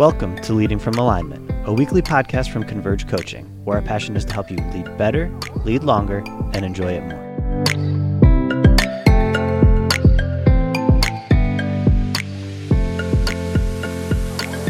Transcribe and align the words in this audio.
Welcome 0.00 0.36
to 0.36 0.54
Leading 0.54 0.78
from 0.78 0.94
Alignment, 0.94 1.50
a 1.66 1.72
weekly 1.74 2.00
podcast 2.00 2.50
from 2.50 2.64
Converge 2.64 3.06
Coaching, 3.06 3.44
where 3.66 3.76
our 3.76 3.82
passion 3.82 4.16
is 4.16 4.24
to 4.24 4.32
help 4.32 4.50
you 4.50 4.56
lead 4.72 4.96
better, 4.96 5.30
lead 5.66 5.84
longer, 5.84 6.24
and 6.54 6.64
enjoy 6.64 6.92
it 6.92 7.02
more. 7.02 7.20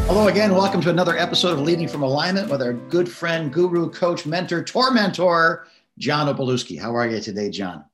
Hello 0.09 0.27
again. 0.27 0.53
Welcome 0.53 0.81
to 0.81 0.91
another 0.91 1.17
episode 1.17 1.53
of 1.53 1.61
Leading 1.61 1.87
from 1.87 2.03
Alignment 2.03 2.51
with 2.51 2.61
our 2.61 2.73
good 2.73 3.09
friend, 3.09 3.53
guru, 3.53 3.89
coach, 3.89 4.27
mentor, 4.27 4.65
tormentor, 4.65 5.69
John 5.97 6.27
Opalewski. 6.27 6.77
How 6.77 6.97
are 6.97 7.07
you 7.07 7.21
today, 7.21 7.51
John? 7.51 7.85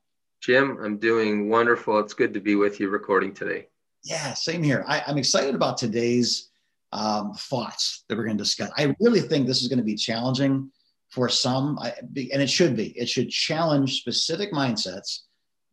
Jim, 0.40 0.78
I'm 0.82 0.96
doing 0.96 1.50
wonderful. 1.50 1.98
It's 1.98 2.14
good 2.14 2.32
to 2.32 2.40
be 2.40 2.54
with 2.54 2.80
you 2.80 2.88
recording 2.88 3.34
today. 3.34 3.66
Yeah, 4.04 4.32
same 4.32 4.62
here. 4.62 4.86
I, 4.88 5.02
am 5.06 5.18
excited 5.18 5.54
about 5.54 5.76
today's 5.76 6.48
um, 6.92 7.32
thoughts 7.34 8.04
that 8.08 8.16
we're 8.16 8.24
going 8.24 8.38
to 8.38 8.44
discuss. 8.44 8.70
I 8.76 8.94
really 9.00 9.20
think 9.20 9.46
this 9.46 9.62
is 9.62 9.68
going 9.68 9.78
to 9.78 9.84
be 9.84 9.96
challenging 9.96 10.70
for 11.10 11.28
some, 11.28 11.78
I, 11.78 11.92
and 11.98 12.42
it 12.42 12.50
should 12.50 12.76
be. 12.76 12.88
It 12.98 13.08
should 13.08 13.30
challenge 13.30 14.00
specific 14.00 14.52
mindsets 14.52 15.20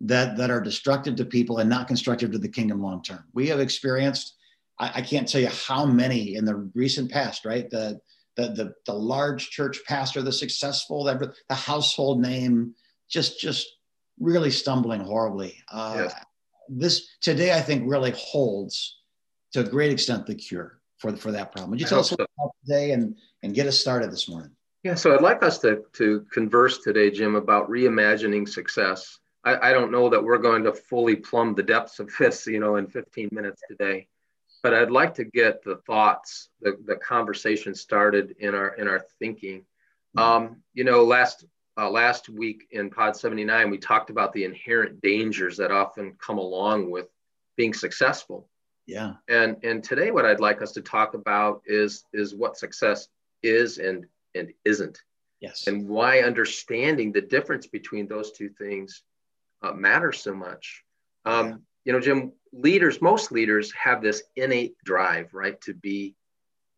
that 0.02 0.38
that 0.38 0.52
are 0.52 0.62
destructive 0.62 1.16
to 1.16 1.26
people 1.26 1.60
and 1.60 1.70
not 1.70 1.88
constructive 1.88 2.32
to 2.32 2.38
the 2.38 2.50
kingdom 2.50 2.82
long 2.82 3.02
term. 3.02 3.24
We 3.34 3.48
have 3.48 3.60
experienced. 3.60 4.36
I, 4.80 4.92
I 4.96 5.02
can't 5.02 5.28
tell 5.28 5.42
you 5.42 5.50
how 5.50 5.86
many 5.86 6.36
in 6.36 6.46
the 6.46 6.70
recent 6.76 7.12
past. 7.12 7.46
Right, 7.46 7.70
the 7.70 8.00
the 8.36 8.50
the, 8.50 8.74
the 8.86 8.94
large 8.94 9.50
church 9.50 9.80
pastor, 9.88 10.22
the 10.22 10.32
successful, 10.32 11.04
the, 11.04 11.34
the 11.50 11.56
household 11.56 12.22
name, 12.22 12.76
just 13.10 13.40
just 13.40 13.68
really 14.20 14.52
stumbling 14.52 15.02
horribly. 15.02 15.58
Uh, 15.72 15.94
yes. 16.04 16.16
This 16.70 17.08
today, 17.22 17.54
I 17.54 17.62
think, 17.62 17.84
really 17.86 18.14
holds 18.16 19.00
to 19.54 19.62
a 19.62 19.64
great 19.64 19.92
extent 19.92 20.26
the 20.26 20.36
cure 20.36 20.80
for, 21.04 21.16
for 21.18 21.32
that 21.34 21.52
problem. 21.52 21.72
Would 21.72 21.82
you 21.82 21.86
tell 21.86 22.00
us 22.00 22.10
so. 22.10 22.16
about 22.16 22.56
today 22.64 22.92
and, 22.92 23.18
and 23.44 23.54
get 23.54 23.68
us 23.68 23.78
started 23.78 24.10
this 24.10 24.30
morning? 24.30 24.52
Yeah, 24.84 24.96
so 24.96 25.14
I'd 25.14 25.22
like 25.22 25.44
us 25.44 25.60
to, 25.60 25.84
to 25.94 26.26
converse 26.32 26.80
today, 26.80 27.12
Jim, 27.12 27.36
about 27.36 27.70
reimagining 27.70 28.48
success. 28.48 29.20
I, 29.44 29.70
I 29.70 29.74
don't 29.74 29.92
know 29.92 30.08
that 30.10 30.24
we're 30.24 30.38
going 30.38 30.64
to 30.64 30.74
fully 30.74 31.18
plumb 31.18 31.56
the 31.56 31.64
depths 31.64 32.00
of 32.00 32.10
this, 32.20 32.48
you 32.48 32.60
know, 32.60 32.78
in 32.78 32.88
15 32.88 33.30
minutes 33.34 33.62
today, 33.70 34.08
but 34.64 34.74
I'd 34.74 34.92
like 34.92 35.14
to 35.16 35.26
get 35.26 35.62
the 35.64 35.76
thoughts, 35.86 36.48
the, 36.62 36.78
the 36.86 36.96
conversation 36.96 37.76
started 37.76 38.36
in 38.40 38.56
our 38.56 38.70
in 38.76 38.88
our 38.88 39.04
thinking. 39.20 39.66
Um, 40.16 40.62
you 40.74 40.86
know, 40.86 41.04
last 41.04 41.44
uh, 41.78 41.90
last 41.90 42.30
week 42.30 42.68
in 42.72 42.90
Pod 42.90 43.18
79, 43.18 43.72
we 43.72 43.78
talked 43.78 44.10
about 44.10 44.32
the 44.32 44.46
inherent 44.46 45.02
dangers 45.02 45.58
that 45.58 45.72
often 45.72 46.14
come 46.18 46.38
along 46.38 46.92
with 46.92 47.08
being 47.58 47.74
successful. 47.74 48.48
Yeah. 48.86 49.14
And 49.28 49.58
and 49.64 49.84
today 49.84 50.12
what 50.12 50.26
I'd 50.26 50.40
like 50.40 50.62
us 50.62 50.74
to 50.74 50.82
talk 50.82 51.14
about 51.14 51.62
is 51.66 52.04
is 52.14 52.36
what 52.36 52.58
success 52.58 53.08
is 53.42 53.78
and 53.78 54.06
and 54.36 54.52
isn't. 54.66 55.00
Yes. 55.40 55.68
And 55.68 55.88
why 55.88 56.20
understanding 56.20 57.12
the 57.12 57.22
difference 57.22 57.68
between 57.68 58.08
those 58.08 58.32
two 58.32 58.50
things 58.50 59.04
uh, 59.62 59.74
matters 59.74 60.22
so 60.22 60.34
much. 60.34 60.84
Um, 61.26 61.48
yeah. 61.48 61.56
You 61.86 61.94
know, 61.94 62.00
Jim, 62.00 62.32
leaders, 62.54 63.02
most 63.02 63.32
leaders 63.32 63.74
have 63.74 64.02
this 64.02 64.24
innate 64.36 64.76
drive, 64.86 65.34
right, 65.34 65.60
to 65.62 65.74
be 65.74 66.16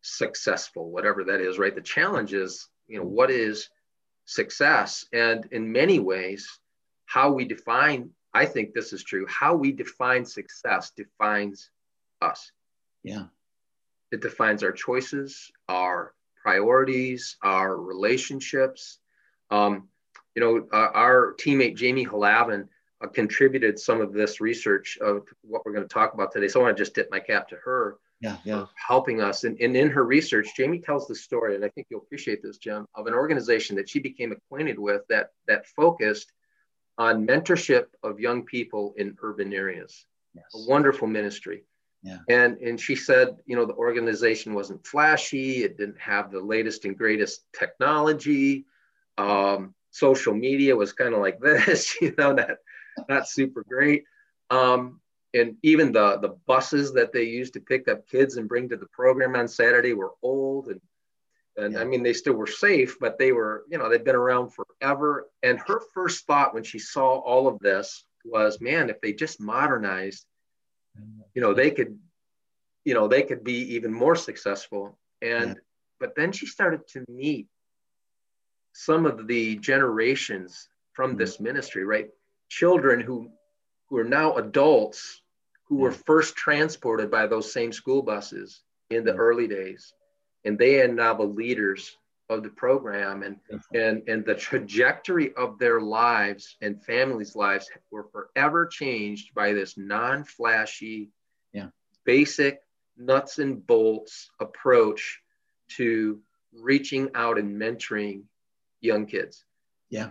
successful, 0.02 0.90
whatever 0.90 1.24
that 1.24 1.40
is, 1.40 1.58
right? 1.58 1.74
The 1.74 1.80
challenge 1.80 2.32
is, 2.32 2.68
you 2.88 2.98
know, 2.98 3.04
what 3.04 3.30
is 3.30 3.68
success? 4.24 5.04
And 5.12 5.46
in 5.52 5.70
many 5.70 6.00
ways, 6.00 6.48
how 7.04 7.30
we 7.32 7.44
define, 7.44 8.10
I 8.34 8.46
think 8.46 8.74
this 8.74 8.92
is 8.92 9.04
true, 9.04 9.26
how 9.28 9.54
we 9.54 9.70
define 9.70 10.24
success 10.24 10.90
defines 10.96 11.70
us. 12.20 12.50
Yeah. 13.02 13.24
It 14.12 14.20
defines 14.20 14.62
our 14.62 14.72
choices, 14.72 15.50
our 15.68 16.14
priorities, 16.42 17.36
our 17.42 17.76
relationships. 17.76 18.98
Um, 19.50 19.88
you 20.34 20.42
know, 20.42 20.66
uh, 20.72 20.90
our 20.92 21.34
teammate 21.40 21.76
Jamie 21.76 22.06
Halavin 22.06 22.68
uh, 23.02 23.08
contributed 23.08 23.78
some 23.78 24.00
of 24.00 24.12
this 24.12 24.40
research 24.40 24.98
of 25.00 25.26
what 25.42 25.62
we're 25.64 25.72
going 25.72 25.88
to 25.88 25.92
talk 25.92 26.14
about 26.14 26.32
today. 26.32 26.48
So 26.48 26.60
I 26.60 26.64
want 26.64 26.76
to 26.76 26.82
just 26.82 26.94
tip 26.94 27.08
my 27.10 27.20
cap 27.20 27.48
to 27.48 27.56
her. 27.64 27.96
Yeah, 28.18 28.38
yeah. 28.44 28.64
helping 28.74 29.20
us. 29.20 29.44
And, 29.44 29.60
and 29.60 29.76
in 29.76 29.90
her 29.90 30.02
research, 30.02 30.48
Jamie 30.56 30.78
tells 30.78 31.06
the 31.06 31.14
story, 31.14 31.54
and 31.54 31.62
I 31.62 31.68
think 31.68 31.88
you'll 31.90 32.00
appreciate 32.00 32.42
this, 32.42 32.56
Jim, 32.56 32.86
of 32.94 33.06
an 33.06 33.12
organization 33.12 33.76
that 33.76 33.90
she 33.90 33.98
became 33.98 34.32
acquainted 34.32 34.78
with 34.78 35.02
that 35.10 35.32
that 35.46 35.66
focused 35.66 36.32
on 36.96 37.26
mentorship 37.26 37.88
of 38.02 38.18
young 38.18 38.44
people 38.44 38.94
in 38.96 39.18
urban 39.20 39.52
areas. 39.52 40.06
Yes. 40.34 40.44
A 40.54 40.70
wonderful 40.70 41.08
ministry. 41.08 41.64
Yeah. 42.06 42.18
And 42.28 42.58
and 42.58 42.80
she 42.80 42.94
said, 42.94 43.36
you 43.46 43.56
know, 43.56 43.66
the 43.66 43.74
organization 43.74 44.54
wasn't 44.54 44.86
flashy. 44.86 45.64
It 45.64 45.76
didn't 45.76 46.00
have 46.00 46.30
the 46.30 46.40
latest 46.40 46.84
and 46.84 46.96
greatest 46.96 47.44
technology. 47.52 48.64
Um, 49.18 49.74
social 49.90 50.32
media 50.32 50.76
was 50.76 50.92
kind 50.92 51.14
of 51.14 51.20
like 51.20 51.40
this, 51.40 52.00
you 52.00 52.14
know, 52.16 52.32
not 52.32 52.58
not 53.08 53.28
super 53.28 53.64
great. 53.68 54.04
Um, 54.50 55.00
and 55.34 55.56
even 55.64 55.90
the 55.90 56.18
the 56.18 56.36
buses 56.46 56.92
that 56.92 57.12
they 57.12 57.24
used 57.24 57.54
to 57.54 57.60
pick 57.60 57.88
up 57.88 58.08
kids 58.08 58.36
and 58.36 58.48
bring 58.48 58.68
to 58.68 58.76
the 58.76 58.86
program 58.86 59.34
on 59.34 59.48
Saturday 59.48 59.92
were 59.92 60.12
old 60.22 60.68
and 60.68 60.80
and 61.56 61.74
yeah. 61.74 61.80
I 61.80 61.84
mean 61.84 62.04
they 62.04 62.12
still 62.12 62.34
were 62.34 62.46
safe, 62.46 62.98
but 63.00 63.18
they 63.18 63.32
were 63.32 63.64
you 63.68 63.78
know 63.78 63.88
they'd 63.88 64.04
been 64.04 64.14
around 64.14 64.52
forever. 64.54 65.26
And 65.42 65.58
her 65.66 65.80
first 65.92 66.24
thought 66.24 66.54
when 66.54 66.62
she 66.62 66.78
saw 66.78 67.18
all 67.18 67.48
of 67.48 67.58
this 67.58 68.04
was, 68.24 68.60
man, 68.60 68.90
if 68.90 69.00
they 69.00 69.12
just 69.12 69.40
modernized 69.40 70.24
you 71.34 71.42
know 71.42 71.54
they 71.54 71.70
could 71.70 71.98
you 72.84 72.94
know 72.94 73.08
they 73.08 73.22
could 73.22 73.44
be 73.44 73.74
even 73.74 73.92
more 73.92 74.16
successful 74.16 74.98
and 75.22 75.48
yeah. 75.48 75.54
but 76.00 76.14
then 76.16 76.32
she 76.32 76.46
started 76.46 76.86
to 76.88 77.04
meet 77.08 77.46
some 78.72 79.06
of 79.06 79.26
the 79.26 79.56
generations 79.56 80.68
from 80.92 81.10
mm-hmm. 81.10 81.18
this 81.18 81.40
ministry 81.40 81.84
right 81.84 82.08
children 82.48 83.00
who 83.00 83.30
who 83.88 83.98
are 83.98 84.04
now 84.04 84.34
adults 84.36 85.22
who 85.68 85.76
yeah. 85.76 85.82
were 85.84 85.92
first 85.92 86.36
transported 86.36 87.10
by 87.10 87.26
those 87.26 87.52
same 87.52 87.72
school 87.72 88.02
buses 88.02 88.62
in 88.90 89.04
the 89.04 89.12
yeah. 89.12 89.18
early 89.18 89.46
days 89.46 89.92
and 90.44 90.58
they 90.58 90.80
are 90.80 90.88
now 90.88 91.14
the 91.14 91.24
leaders 91.24 91.96
of 92.28 92.42
the 92.42 92.48
program 92.48 93.22
and 93.22 93.36
and 93.72 94.02
and 94.08 94.24
the 94.24 94.34
trajectory 94.34 95.34
of 95.34 95.58
their 95.58 95.80
lives 95.80 96.56
and 96.60 96.82
families 96.82 97.36
lives 97.36 97.70
were 97.90 98.04
forever 98.04 98.66
changed 98.66 99.32
by 99.34 99.52
this 99.52 99.76
non-flashy 99.76 101.10
yeah. 101.52 101.68
basic 102.04 102.60
nuts 102.96 103.38
and 103.38 103.64
bolts 103.66 104.30
approach 104.40 105.20
to 105.68 106.20
reaching 106.52 107.10
out 107.14 107.38
and 107.38 107.60
mentoring 107.60 108.22
young 108.80 109.06
kids. 109.06 109.44
Yeah. 109.90 110.10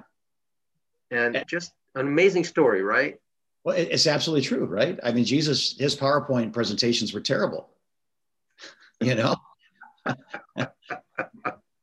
And 1.11 1.43
just 1.47 1.73
an 1.95 2.07
amazing 2.07 2.45
story 2.45 2.81
right? 2.81 3.19
Well 3.65 3.75
it's 3.75 4.07
absolutely 4.07 4.45
true 4.45 4.65
right? 4.65 4.99
I 5.03 5.11
mean 5.11 5.25
jesus 5.25 5.77
his 5.77 5.95
powerpoint 5.95 6.53
presentations 6.53 7.13
were 7.13 7.21
terrible. 7.21 7.69
You 9.01 9.15
know 9.15 9.35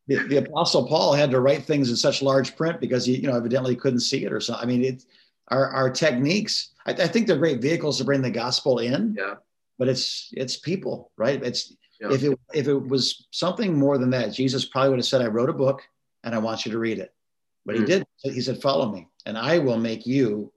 the, 0.08 0.16
the, 0.28 0.36
apostle 0.36 0.86
paul 0.86 1.12
had 1.12 1.30
to 1.30 1.40
write 1.40 1.62
things 1.64 1.90
in 1.90 1.96
such 1.96 2.22
large 2.22 2.56
print 2.56 2.80
because 2.80 3.04
he 3.04 3.16
you 3.16 3.26
know 3.26 3.36
evidently 3.36 3.76
couldn't 3.76 4.00
see 4.00 4.24
it 4.24 4.32
or 4.32 4.40
something 4.40 4.62
i 4.62 4.66
mean 4.66 4.84
it's 4.84 5.06
our, 5.48 5.68
our 5.70 5.90
techniques 5.90 6.70
I, 6.86 6.92
I, 6.92 7.06
think 7.06 7.26
they're 7.26 7.36
great 7.36 7.60
vehicles 7.60 7.98
to 7.98 8.04
bring 8.04 8.22
the 8.22 8.30
gospel 8.30 8.78
in 8.78 9.14
yeah. 9.18 9.34
but 9.78 9.88
it's 9.88 10.30
it's 10.32 10.56
people 10.56 11.10
right? 11.16 11.42
It's 11.42 11.74
yeah. 12.00 12.12
if 12.12 12.22
it 12.22 12.38
if 12.52 12.68
it 12.68 12.74
was 12.74 13.26
something 13.30 13.78
more 13.78 13.98
than 13.98 14.10
that 14.10 14.32
jesus 14.32 14.64
probably 14.64 14.90
would 14.90 14.98
have 14.98 15.06
said 15.06 15.22
i 15.22 15.26
wrote 15.26 15.50
a 15.50 15.54
book 15.54 15.82
and 16.24 16.34
i 16.34 16.38
want 16.38 16.64
you 16.64 16.72
to 16.72 16.78
read 16.78 16.98
it. 16.98 17.12
But 17.64 17.76
mm. 17.76 17.80
he 17.80 17.84
did 17.84 18.06
he 18.22 18.40
said 18.40 18.60
follow 18.60 18.90
me 18.90 19.08
and 19.26 19.38
i 19.38 19.58
will 19.58 19.78
make 19.78 20.06
you 20.06 20.52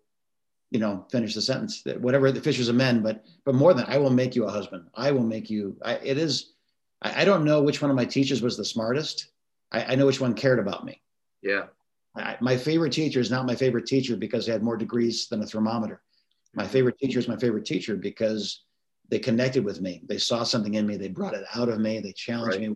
you 0.71 0.79
know 0.79 1.05
finish 1.11 1.33
the 1.35 1.41
sentence 1.41 1.83
that 1.83 1.99
whatever 2.01 2.31
the 2.31 2.41
fishers 2.41 2.69
of 2.69 2.75
men 2.75 3.01
but 3.01 3.23
but 3.45 3.55
more 3.55 3.73
than 3.73 3.85
i 3.87 3.97
will 3.97 4.09
make 4.09 4.35
you 4.35 4.45
a 4.45 4.51
husband. 4.51 4.85
I 4.95 5.11
will 5.11 5.23
make 5.23 5.49
you 5.49 5.77
I, 5.83 5.95
it 5.95 6.17
is 6.17 6.53
I, 7.01 7.21
I, 7.21 7.25
don't 7.25 7.45
know 7.45 7.61
which 7.61 7.81
one 7.81 7.91
of 7.91 7.97
my 7.97 8.05
teachers 8.05 8.41
was 8.41 8.57
the 8.57 8.65
smartest 8.65 9.27
I, 9.71 9.83
I 9.83 9.95
know 9.95 10.05
which 10.05 10.21
one 10.21 10.33
cared 10.33 10.59
about 10.59 10.85
me. 10.85 11.01
Yeah. 11.41 11.65
I, 12.15 12.37
my 12.39 12.57
favorite 12.57 12.93
teacher 12.93 13.19
is 13.19 13.31
not 13.31 13.45
my 13.45 13.55
favorite 13.55 13.85
teacher 13.85 14.15
because 14.15 14.45
they 14.45 14.51
had 14.51 14.63
more 14.63 14.77
degrees 14.77 15.27
than 15.27 15.41
a 15.41 15.45
thermometer. 15.45 16.01
My 16.53 16.65
favorite 16.65 16.97
teacher 16.97 17.19
is 17.19 17.27
my 17.27 17.35
favorite 17.35 17.65
teacher 17.65 17.95
because 17.95 18.63
they 19.09 19.19
connected 19.19 19.65
with 19.65 19.81
me. 19.81 20.01
They 20.07 20.17
saw 20.17 20.43
something 20.43 20.75
in 20.75 20.87
me. 20.87 20.97
They 20.97 21.09
brought 21.09 21.33
it 21.33 21.45
out 21.53 21.69
of 21.69 21.79
me. 21.79 21.99
They 21.99 22.13
challenged 22.13 22.57
right. 22.57 22.69
me. 22.69 22.75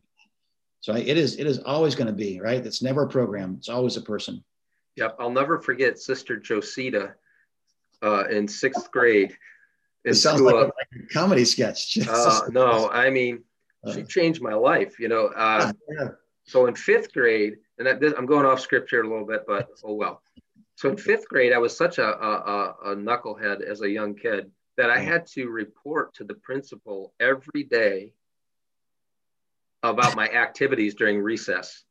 So 0.81 0.94
I, 0.94 1.00
it 1.00 1.18
is 1.18 1.38
it 1.38 1.47
is 1.47 1.59
always 1.59 1.95
going 1.95 2.07
to 2.07 2.13
be 2.13 2.39
right. 2.39 2.65
It's 2.65 2.81
never 2.81 3.03
a 3.03 3.07
program. 3.07 3.56
It's 3.57 3.69
always 3.69 3.97
a 3.97 4.01
person. 4.01 4.44
Yep, 4.95 5.15
I'll 5.19 5.31
never 5.31 5.59
forget 5.62 5.97
Sister 6.00 6.38
Josita 6.38 7.15
uh, 8.01 8.25
in 8.30 8.47
sixth 8.47 8.91
grade. 8.91 9.36
It 10.03 10.13
sounds 10.15 10.41
like 10.41 10.56
a, 10.56 10.57
like 10.57 10.74
a, 10.95 11.13
comedy 11.13 11.45
sketch. 11.45 11.97
uh, 12.09 12.41
no, 12.51 12.89
I 12.89 13.09
mean, 13.09 13.44
she 13.94 14.01
uh. 14.01 14.06
changed 14.06 14.41
my 14.41 14.53
life. 14.53 15.00
You 15.00 15.09
know, 15.09 15.27
uh, 15.27 15.71
yeah. 15.89 16.09
So 16.50 16.66
in 16.66 16.74
fifth 16.74 17.13
grade, 17.13 17.57
and 17.78 17.86
that 17.86 18.18
I'm 18.18 18.25
going 18.25 18.48
off 18.48 18.60
script 18.60 18.90
here 18.90 19.04
a 19.04 19.07
little 19.07 19.25
bit, 19.25 19.44
but 19.48 19.68
oh 19.84 19.94
well. 19.94 20.24
So 20.74 20.90
in 20.90 20.98
fifth 20.98 21.28
grade, 21.28 21.54
I 21.54 21.60
was 21.60 21.78
such 21.78 22.00
a, 22.00 22.07
a, 22.07 22.75
a 22.86 22.96
knucklehead 22.96 23.62
as 23.62 23.81
a 23.81 23.90
young 23.90 24.16
kid 24.16 24.50
that 24.75 24.90
I 24.90 24.98
had 24.98 25.28
to 25.34 25.48
report 25.48 26.16
to 26.16 26.24
the 26.24 26.34
principal 26.34 27.13
every 27.19 27.66
day 27.66 28.13
about 29.84 30.16
my 30.16 30.28
activities 30.28 30.96
during 30.96 31.19
recess. 31.22 31.84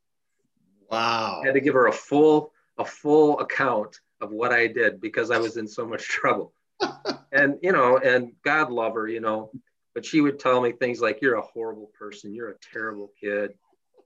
Wow. 0.90 1.42
I 1.44 1.46
had 1.46 1.54
to 1.54 1.60
give 1.60 1.74
her 1.74 1.86
a 1.86 1.92
full 1.92 2.52
a 2.78 2.84
full 2.84 3.38
account 3.38 4.00
of 4.20 4.32
what 4.32 4.52
I 4.52 4.66
did 4.66 5.00
because 5.00 5.30
I 5.30 5.38
was 5.38 5.56
in 5.56 5.68
so 5.68 5.86
much 5.86 6.02
trouble. 6.02 6.52
and 7.32 7.58
you 7.62 7.70
know, 7.70 7.98
and 7.98 8.32
God 8.44 8.72
love 8.72 8.94
her, 8.94 9.06
you 9.06 9.20
know, 9.20 9.52
but 9.94 10.04
she 10.04 10.20
would 10.20 10.40
tell 10.40 10.60
me 10.60 10.72
things 10.72 11.00
like, 11.00 11.22
"You're 11.22 11.36
a 11.36 11.42
horrible 11.42 11.92
person. 11.96 12.34
You're 12.34 12.50
a 12.50 12.58
terrible 12.72 13.12
kid." 13.20 13.54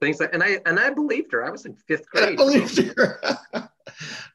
Things 0.03 0.19
like, 0.19 0.35
and 0.35 0.43
I 0.43 0.59
and 0.67 0.81
I 0.81 0.91
believed 0.91 1.31
her. 1.31 1.45
I 1.45 1.51
was 1.51 1.65
in 1.65 1.77
fifth 1.77 2.11
grade. 2.11 2.31
I 2.31 2.35
believed 2.35 2.77
her. 2.97 3.21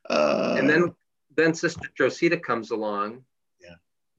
uh, 0.10 0.56
and 0.58 0.69
then 0.69 0.96
then 1.36 1.54
Sister 1.54 1.90
Josita 1.98 2.38
comes 2.38 2.72
along, 2.72 3.25
yeah, 3.62 3.75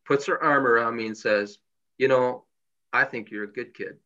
puts 0.07 0.27
her 0.27 0.43
arm 0.45 0.67
around 0.67 0.95
me 0.95 1.07
and 1.07 1.17
says, 1.17 1.57
"You 1.97 2.09
know, 2.09 2.45
I 2.93 3.05
think 3.05 3.31
you're 3.31 3.45
a 3.45 3.51
good 3.51 3.73
kid." 3.73 3.97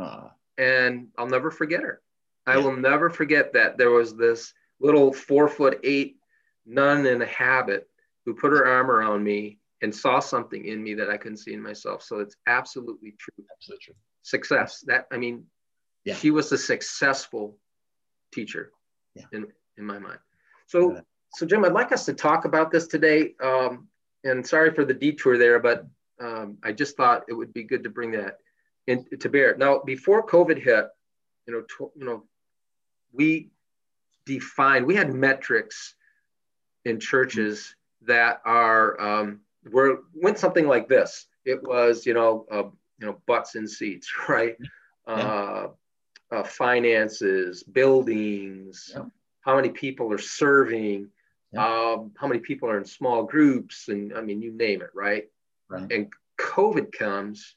Uh, 0.00 0.28
and 0.56 1.08
I'll 1.18 1.28
never 1.28 1.50
forget 1.50 1.82
her. 1.82 2.00
I 2.46 2.56
will 2.56 2.74
never 2.74 3.10
forget 3.10 3.52
that 3.52 3.76
there 3.76 3.90
was 3.90 4.16
this 4.16 4.54
little 4.80 5.12
four 5.12 5.48
foot 5.48 5.80
eight 5.84 6.16
nun 6.64 7.04
in 7.04 7.20
a 7.20 7.26
habit 7.26 7.90
who 8.24 8.32
put 8.32 8.52
her 8.52 8.66
arm 8.66 8.90
around 8.90 9.22
me 9.22 9.58
and 9.82 9.94
saw 9.94 10.18
something 10.18 10.64
in 10.64 10.82
me 10.82 10.94
that 10.94 11.10
I 11.10 11.18
couldn't 11.18 11.36
see 11.36 11.52
in 11.52 11.62
myself. 11.62 12.02
So 12.02 12.20
it's 12.20 12.36
absolutely 12.46 13.14
true. 13.18 13.44
Absolutely 13.54 13.84
true. 13.84 13.94
Success. 14.22 14.82
That 14.86 15.06
I 15.12 15.18
mean, 15.18 15.44
yeah. 16.04 16.14
she 16.14 16.30
was 16.30 16.52
a 16.52 16.58
successful 16.58 17.56
teacher 18.32 18.72
yeah. 19.14 19.24
in, 19.32 19.46
in 19.78 19.84
my 19.84 19.98
mind. 19.98 20.18
So 20.66 21.00
so 21.34 21.44
Jim, 21.46 21.64
I'd 21.64 21.72
like 21.72 21.92
us 21.92 22.04
to 22.06 22.14
talk 22.14 22.44
about 22.44 22.70
this 22.70 22.86
today. 22.86 23.34
Um, 23.42 23.88
and 24.22 24.46
sorry 24.46 24.72
for 24.72 24.84
the 24.84 24.94
detour 24.94 25.36
there, 25.36 25.58
but 25.58 25.86
um, 26.20 26.58
I 26.62 26.72
just 26.72 26.96
thought 26.96 27.24
it 27.28 27.34
would 27.34 27.52
be 27.52 27.64
good 27.64 27.82
to 27.82 27.90
bring 27.90 28.12
that 28.12 28.38
in 28.86 29.04
to 29.18 29.28
bear. 29.28 29.56
Now, 29.56 29.80
before 29.84 30.26
COVID 30.26 30.62
hit, 30.62 30.86
you 31.46 31.52
know, 31.54 31.62
tw- 31.62 31.92
you 31.96 32.04
know, 32.04 32.24
we 33.12 33.50
defined 34.26 34.86
we 34.86 34.94
had 34.94 35.12
metrics 35.12 35.94
in 36.84 37.00
churches 37.00 37.74
that 38.02 38.40
are 38.44 39.00
um, 39.00 39.40
were 39.70 40.00
went 40.14 40.38
something 40.38 40.66
like 40.66 40.88
this. 40.88 41.26
It 41.44 41.62
was 41.62 42.06
you 42.06 42.14
know 42.14 42.46
uh, 42.50 42.64
you 42.98 43.06
know 43.06 43.20
butts 43.26 43.56
in 43.56 43.66
seats, 43.66 44.10
right? 44.28 44.56
Uh, 45.06 45.68
uh, 46.34 46.42
finances, 46.42 47.62
buildings, 47.62 48.92
yeah. 48.94 49.04
how 49.40 49.56
many 49.56 49.68
people 49.68 50.12
are 50.12 50.18
serving, 50.18 51.08
yeah. 51.52 51.64
um, 51.64 52.10
how 52.16 52.26
many 52.26 52.40
people 52.40 52.68
are 52.68 52.78
in 52.78 52.84
small 52.84 53.22
groups, 53.22 53.88
and 53.88 54.12
I 54.16 54.20
mean 54.20 54.42
you 54.42 54.52
name 54.52 54.82
it, 54.82 54.90
right? 54.94 55.28
Right. 55.68 55.90
And 55.90 56.12
COVID 56.40 56.92
comes 56.92 57.54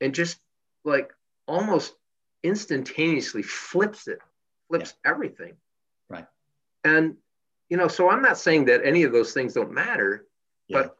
and 0.00 0.14
just 0.14 0.38
like 0.84 1.12
almost 1.46 1.94
instantaneously 2.42 3.42
flips 3.42 4.06
it, 4.06 4.18
flips 4.68 4.94
everything. 5.04 5.54
Right. 6.08 6.26
And 6.84 7.16
you 7.70 7.76
know, 7.76 7.88
so 7.88 8.10
I'm 8.10 8.22
not 8.22 8.38
saying 8.38 8.66
that 8.66 8.84
any 8.84 9.02
of 9.02 9.12
those 9.12 9.32
things 9.32 9.54
don't 9.54 9.72
matter, 9.72 10.26
yeah. 10.68 10.82
but 10.82 10.96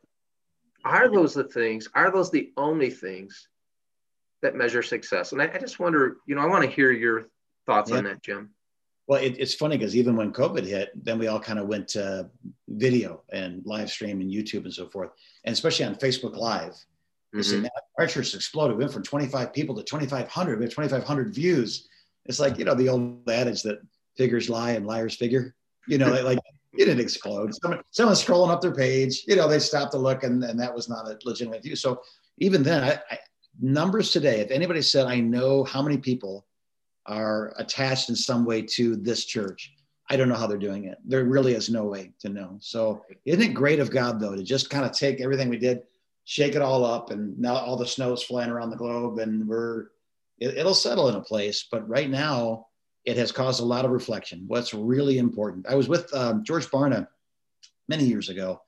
are 0.84 1.10
those 1.10 1.34
the 1.34 1.44
things? 1.44 1.88
Are 1.94 2.10
those 2.10 2.30
the 2.30 2.52
only 2.56 2.90
things 2.90 3.48
that 4.42 4.54
measure 4.54 4.82
success? 4.82 5.32
And 5.32 5.42
I, 5.42 5.50
I 5.52 5.58
just 5.58 5.78
wonder, 5.78 6.16
you 6.26 6.34
know, 6.34 6.42
I 6.42 6.46
want 6.46 6.64
to 6.64 6.70
hear 6.70 6.90
your 6.92 7.28
thoughts 7.66 7.90
yeah. 7.90 7.98
on 7.98 8.04
that, 8.04 8.22
Jim. 8.22 8.50
Well, 9.06 9.22
it, 9.22 9.36
it's 9.38 9.54
funny 9.54 9.78
because 9.78 9.96
even 9.96 10.16
when 10.16 10.32
COVID 10.32 10.66
hit, 10.66 10.90
then 10.94 11.18
we 11.18 11.28
all 11.28 11.40
kind 11.40 11.58
of 11.58 11.66
went 11.66 11.88
to 11.88 12.28
video 12.68 13.22
and 13.32 13.62
live 13.64 13.90
stream 13.90 14.20
and 14.20 14.30
YouTube 14.30 14.64
and 14.64 14.72
so 14.72 14.88
forth, 14.88 15.10
and 15.44 15.52
especially 15.52 15.86
on 15.86 15.94
Facebook 15.94 16.36
Live. 16.36 16.74
Mm-hmm. 17.34 17.66
Our 17.98 18.06
church 18.06 18.34
exploded. 18.34 18.76
We 18.76 18.84
went 18.84 18.92
from 18.92 19.02
25 19.02 19.52
people 19.52 19.74
to 19.76 19.82
2,500. 19.82 20.58
We 20.58 20.64
have 20.64 20.72
2,500 20.72 21.34
views. 21.34 21.88
It's 22.26 22.40
like, 22.40 22.58
you 22.58 22.64
know, 22.64 22.74
the 22.74 22.88
old 22.88 23.28
adage 23.28 23.62
that 23.62 23.80
figures 24.16 24.50
lie 24.50 24.72
and 24.72 24.86
liars 24.86 25.14
figure. 25.14 25.54
You 25.86 25.98
know, 25.98 26.10
like 26.22 26.38
it 26.74 26.84
didn't 26.84 27.00
explode. 27.00 27.54
Someone, 27.54 27.80
someone's 27.90 28.24
scrolling 28.24 28.50
up 28.50 28.60
their 28.60 28.74
page, 28.74 29.24
you 29.26 29.36
know, 29.36 29.48
they 29.48 29.58
stopped 29.58 29.92
to 29.92 29.98
look 29.98 30.22
and, 30.22 30.44
and 30.44 30.60
that 30.60 30.74
was 30.74 30.88
not 30.88 31.06
a 31.06 31.18
legitimate 31.24 31.62
view. 31.62 31.76
So 31.76 32.02
even 32.38 32.62
then, 32.62 32.84
I, 32.84 33.00
I, 33.10 33.18
numbers 33.60 34.10
today, 34.10 34.40
if 34.40 34.50
anybody 34.50 34.82
said, 34.82 35.06
I 35.06 35.20
know 35.20 35.64
how 35.64 35.82
many 35.82 35.98
people 35.98 36.46
are 37.06 37.52
attached 37.56 38.08
in 38.08 38.16
some 38.16 38.44
way 38.44 38.62
to 38.62 38.96
this 38.96 39.24
church, 39.24 39.72
I 40.10 40.16
don't 40.16 40.28
know 40.28 40.36
how 40.36 40.46
they're 40.46 40.58
doing 40.58 40.84
it. 40.84 40.98
There 41.04 41.24
really 41.24 41.52
is 41.54 41.68
no 41.70 41.84
way 41.84 42.12
to 42.20 42.28
know. 42.28 42.56
So 42.60 43.04
isn't 43.24 43.42
it 43.42 43.54
great 43.54 43.80
of 43.80 43.90
God 43.90 44.20
though, 44.20 44.34
to 44.34 44.42
just 44.42 44.70
kind 44.70 44.84
of 44.84 44.92
take 44.92 45.20
everything 45.20 45.48
we 45.48 45.58
did, 45.58 45.82
shake 46.24 46.54
it 46.54 46.62
all 46.62 46.84
up 46.84 47.10
and 47.10 47.38
now 47.38 47.56
all 47.56 47.76
the 47.76 47.86
snow 47.86 48.12
is 48.12 48.22
flying 48.22 48.50
around 48.50 48.70
the 48.70 48.76
globe 48.76 49.18
and 49.18 49.46
we're, 49.46 49.86
it, 50.38 50.56
it'll 50.56 50.74
settle 50.74 51.08
in 51.08 51.16
a 51.16 51.20
place. 51.20 51.66
But 51.70 51.88
right 51.88 52.08
now, 52.08 52.66
it 53.04 53.16
has 53.16 53.32
caused 53.32 53.60
a 53.62 53.64
lot 53.64 53.84
of 53.84 53.90
reflection. 53.90 54.44
What's 54.46 54.74
really 54.74 55.18
important. 55.18 55.66
I 55.66 55.74
was 55.74 55.88
with 55.88 56.12
um, 56.14 56.44
George 56.44 56.66
Barna 56.66 57.08
many 57.88 58.04
years 58.04 58.28
ago, 58.28 58.60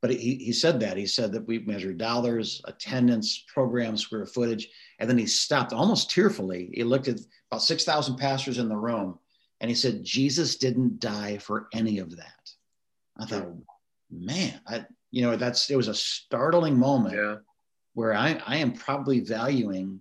but 0.00 0.10
he, 0.10 0.36
he 0.36 0.52
said 0.52 0.78
that. 0.80 0.96
He 0.96 1.06
said 1.06 1.32
that 1.32 1.46
we 1.46 1.58
measure 1.60 1.92
dollars, 1.92 2.62
attendance, 2.66 3.44
program, 3.52 3.96
square 3.96 4.26
footage. 4.26 4.68
And 4.98 5.10
then 5.10 5.18
he 5.18 5.26
stopped 5.26 5.72
almost 5.72 6.10
tearfully. 6.10 6.70
He 6.72 6.84
looked 6.84 7.08
at 7.08 7.18
about 7.50 7.62
6,000 7.62 8.16
pastors 8.16 8.58
in 8.58 8.68
the 8.68 8.76
room 8.76 9.18
and 9.60 9.68
he 9.68 9.74
said, 9.74 10.04
Jesus 10.04 10.56
didn't 10.56 11.00
die 11.00 11.38
for 11.38 11.68
any 11.72 11.98
of 11.98 12.16
that. 12.16 12.50
I 13.18 13.26
thought, 13.26 13.48
man, 14.10 14.60
I, 14.68 14.86
you 15.10 15.22
know, 15.22 15.36
that's, 15.36 15.68
it 15.68 15.76
was 15.76 15.88
a 15.88 15.94
startling 15.94 16.78
moment 16.78 17.16
yeah. 17.16 17.36
where 17.94 18.14
I, 18.14 18.40
I 18.46 18.58
am 18.58 18.72
probably 18.72 19.20
valuing 19.20 20.00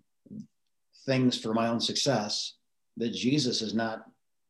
things 1.07 1.39
for 1.39 1.55
my 1.55 1.69
own 1.69 1.79
success 1.79 2.53
that 2.97 3.13
Jesus 3.13 3.63
is 3.63 3.73
not 3.73 4.05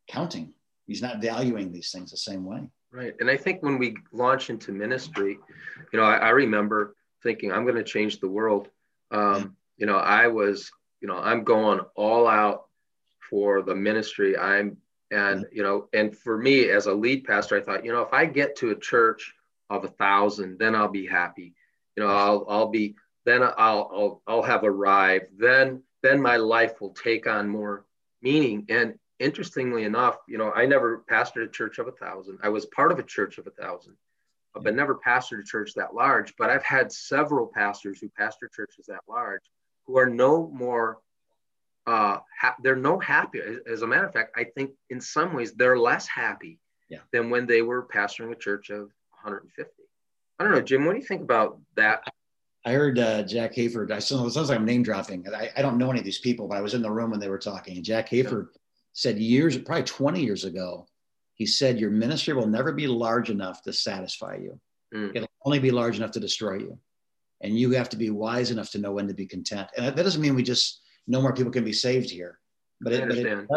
counting. 0.09 0.53
He's 0.87 1.01
not 1.01 1.21
valuing 1.21 1.71
these 1.71 1.91
things 1.91 2.11
the 2.11 2.17
same 2.17 2.43
way. 2.43 2.69
Right. 2.97 3.13
And 3.19 3.29
I 3.29 3.37
think 3.37 3.61
when 3.61 3.77
we 3.77 3.95
launch 4.11 4.49
into 4.49 4.71
ministry, 4.71 5.37
you 5.93 5.99
know, 5.99 6.03
I, 6.03 6.15
I 6.15 6.29
remember 6.29 6.95
thinking, 7.21 7.51
I'm 7.51 7.61
going 7.61 7.75
to 7.75 7.83
change 7.83 8.19
the 8.19 8.27
world. 8.27 8.69
Um, 9.11 9.55
you 9.77 9.85
know, 9.85 9.97
I 9.97 10.25
was, 10.25 10.71
you 10.99 11.07
know, 11.07 11.17
I'm 11.17 11.43
going 11.43 11.79
all 11.95 12.27
out 12.27 12.65
for 13.29 13.61
the 13.61 13.75
ministry. 13.75 14.35
I'm, 14.35 14.77
and, 15.11 15.45
you 15.51 15.61
know, 15.61 15.89
and 15.93 16.17
for 16.17 16.39
me 16.39 16.71
as 16.71 16.87
a 16.87 16.93
lead 16.93 17.23
pastor, 17.25 17.55
I 17.55 17.61
thought, 17.61 17.85
you 17.85 17.91
know, 17.91 18.01
if 18.01 18.11
I 18.13 18.25
get 18.25 18.55
to 18.57 18.71
a 18.71 18.79
church 18.79 19.31
of 19.69 19.83
a 19.83 19.89
thousand, 19.89 20.57
then 20.57 20.73
I'll 20.73 20.87
be 20.87 21.05
happy. 21.05 21.53
You 21.95 22.01
know, 22.01 22.09
I'll, 22.09 22.47
I'll 22.49 22.69
be, 22.69 22.95
then 23.25 23.43
I'll, 23.43 23.53
I'll, 23.59 24.21
I'll 24.25 24.41
have 24.41 24.63
arrived. 24.63 25.37
Then, 25.37 25.83
then 26.01 26.19
my 26.19 26.37
life 26.37 26.81
will 26.81 26.95
take 26.95 27.27
on 27.27 27.47
more 27.47 27.85
meaning. 28.23 28.65
And 28.69 28.97
interestingly 29.19 29.83
enough, 29.83 30.17
you 30.27 30.37
know, 30.37 30.51
I 30.51 30.65
never 30.65 31.03
pastored 31.09 31.45
a 31.45 31.49
church 31.49 31.79
of 31.79 31.87
a 31.87 31.91
thousand. 31.91 32.39
I 32.43 32.49
was 32.49 32.65
part 32.67 32.91
of 32.91 32.99
a 32.99 33.03
church 33.03 33.37
of 33.37 33.47
a 33.47 33.51
thousand, 33.51 33.95
but 34.53 34.75
never 34.75 34.95
pastored 34.95 35.41
a 35.41 35.43
church 35.43 35.73
that 35.75 35.93
large. 35.93 36.35
But 36.37 36.49
I've 36.49 36.63
had 36.63 36.91
several 36.91 37.47
pastors 37.47 37.99
who 37.99 38.09
pastor 38.09 38.49
churches 38.53 38.85
that 38.87 39.01
large 39.07 39.41
who 39.85 39.97
are 39.97 40.09
no 40.09 40.49
more, 40.53 40.99
uh, 41.87 42.17
ha- 42.39 42.55
they're 42.61 42.75
no 42.75 42.99
happier. 42.99 43.61
As 43.69 43.81
a 43.81 43.87
matter 43.87 44.05
of 44.05 44.13
fact, 44.13 44.33
I 44.35 44.43
think 44.43 44.71
in 44.89 44.99
some 45.01 45.33
ways 45.33 45.53
they're 45.53 45.79
less 45.79 46.07
happy 46.07 46.59
yeah. 46.89 46.99
than 47.11 47.29
when 47.29 47.47
they 47.47 47.61
were 47.61 47.87
pastoring 47.87 48.31
a 48.31 48.35
church 48.35 48.69
of 48.69 48.91
150. 49.23 49.71
I 50.39 50.43
don't 50.43 50.53
know, 50.53 50.61
Jim, 50.61 50.85
what 50.85 50.93
do 50.93 50.99
you 50.99 51.05
think 51.05 51.21
about 51.21 51.59
that? 51.75 52.03
I 52.65 52.73
heard 52.73 52.99
uh, 52.99 53.23
Jack 53.23 53.55
Hayford. 53.55 53.91
I 53.91 53.99
sounds 53.99 54.35
like 54.35 54.59
I'm 54.59 54.65
name 54.65 54.83
dropping. 54.83 55.25
I, 55.33 55.49
I, 55.55 55.61
don't 55.61 55.77
know 55.77 55.89
any 55.89 55.99
of 55.99 56.05
these 56.05 56.19
people, 56.19 56.49
but 56.49 56.57
I 56.57 56.61
was 56.61 56.73
in 56.73 56.81
the 56.81 56.91
room 56.91 57.11
when 57.11 57.19
they 57.19 57.29
were 57.29 57.37
talking. 57.37 57.77
And 57.77 57.85
Jack 57.85 58.09
Hayford 58.09 58.47
yeah. 58.51 58.59
Said 58.97 59.19
years, 59.19 59.55
probably 59.59 59.83
20 59.83 60.23
years 60.23 60.43
ago, 60.43 60.87
he 61.35 61.45
said, 61.45 61.79
Your 61.79 61.91
ministry 61.91 62.33
will 62.33 62.47
never 62.47 62.71
be 62.71 62.87
large 62.87 63.29
enough 63.29 63.61
to 63.61 63.71
satisfy 63.71 64.37
you. 64.37 64.59
Mm. 64.91 65.15
It'll 65.15 65.29
only 65.45 65.59
be 65.59 65.69
large 65.69 65.97
enough 65.97 66.09
to 66.13 66.19
destroy 66.19 66.57
you. 66.57 66.79
And 67.41 67.55
you 67.55 67.69
have 67.73 67.89
to 67.89 67.97
be 67.97 68.09
wise 68.09 68.49
enough 68.49 68.71
to 68.71 68.79
know 68.79 68.93
when 68.93 69.07
to 69.07 69.13
be 69.13 69.27
content. 69.27 69.69
And 69.77 69.85
that 69.85 69.95
doesn't 69.95 70.19
mean 70.19 70.33
we 70.33 70.41
just 70.41 70.81
no 71.05 71.21
more 71.21 71.31
people 71.31 71.51
can 71.51 71.63
be 71.63 71.73
saved 71.73 72.09
here. 72.09 72.39
But 72.81 72.93
it, 72.93 73.07
but 73.07 73.17
it, 73.19 73.47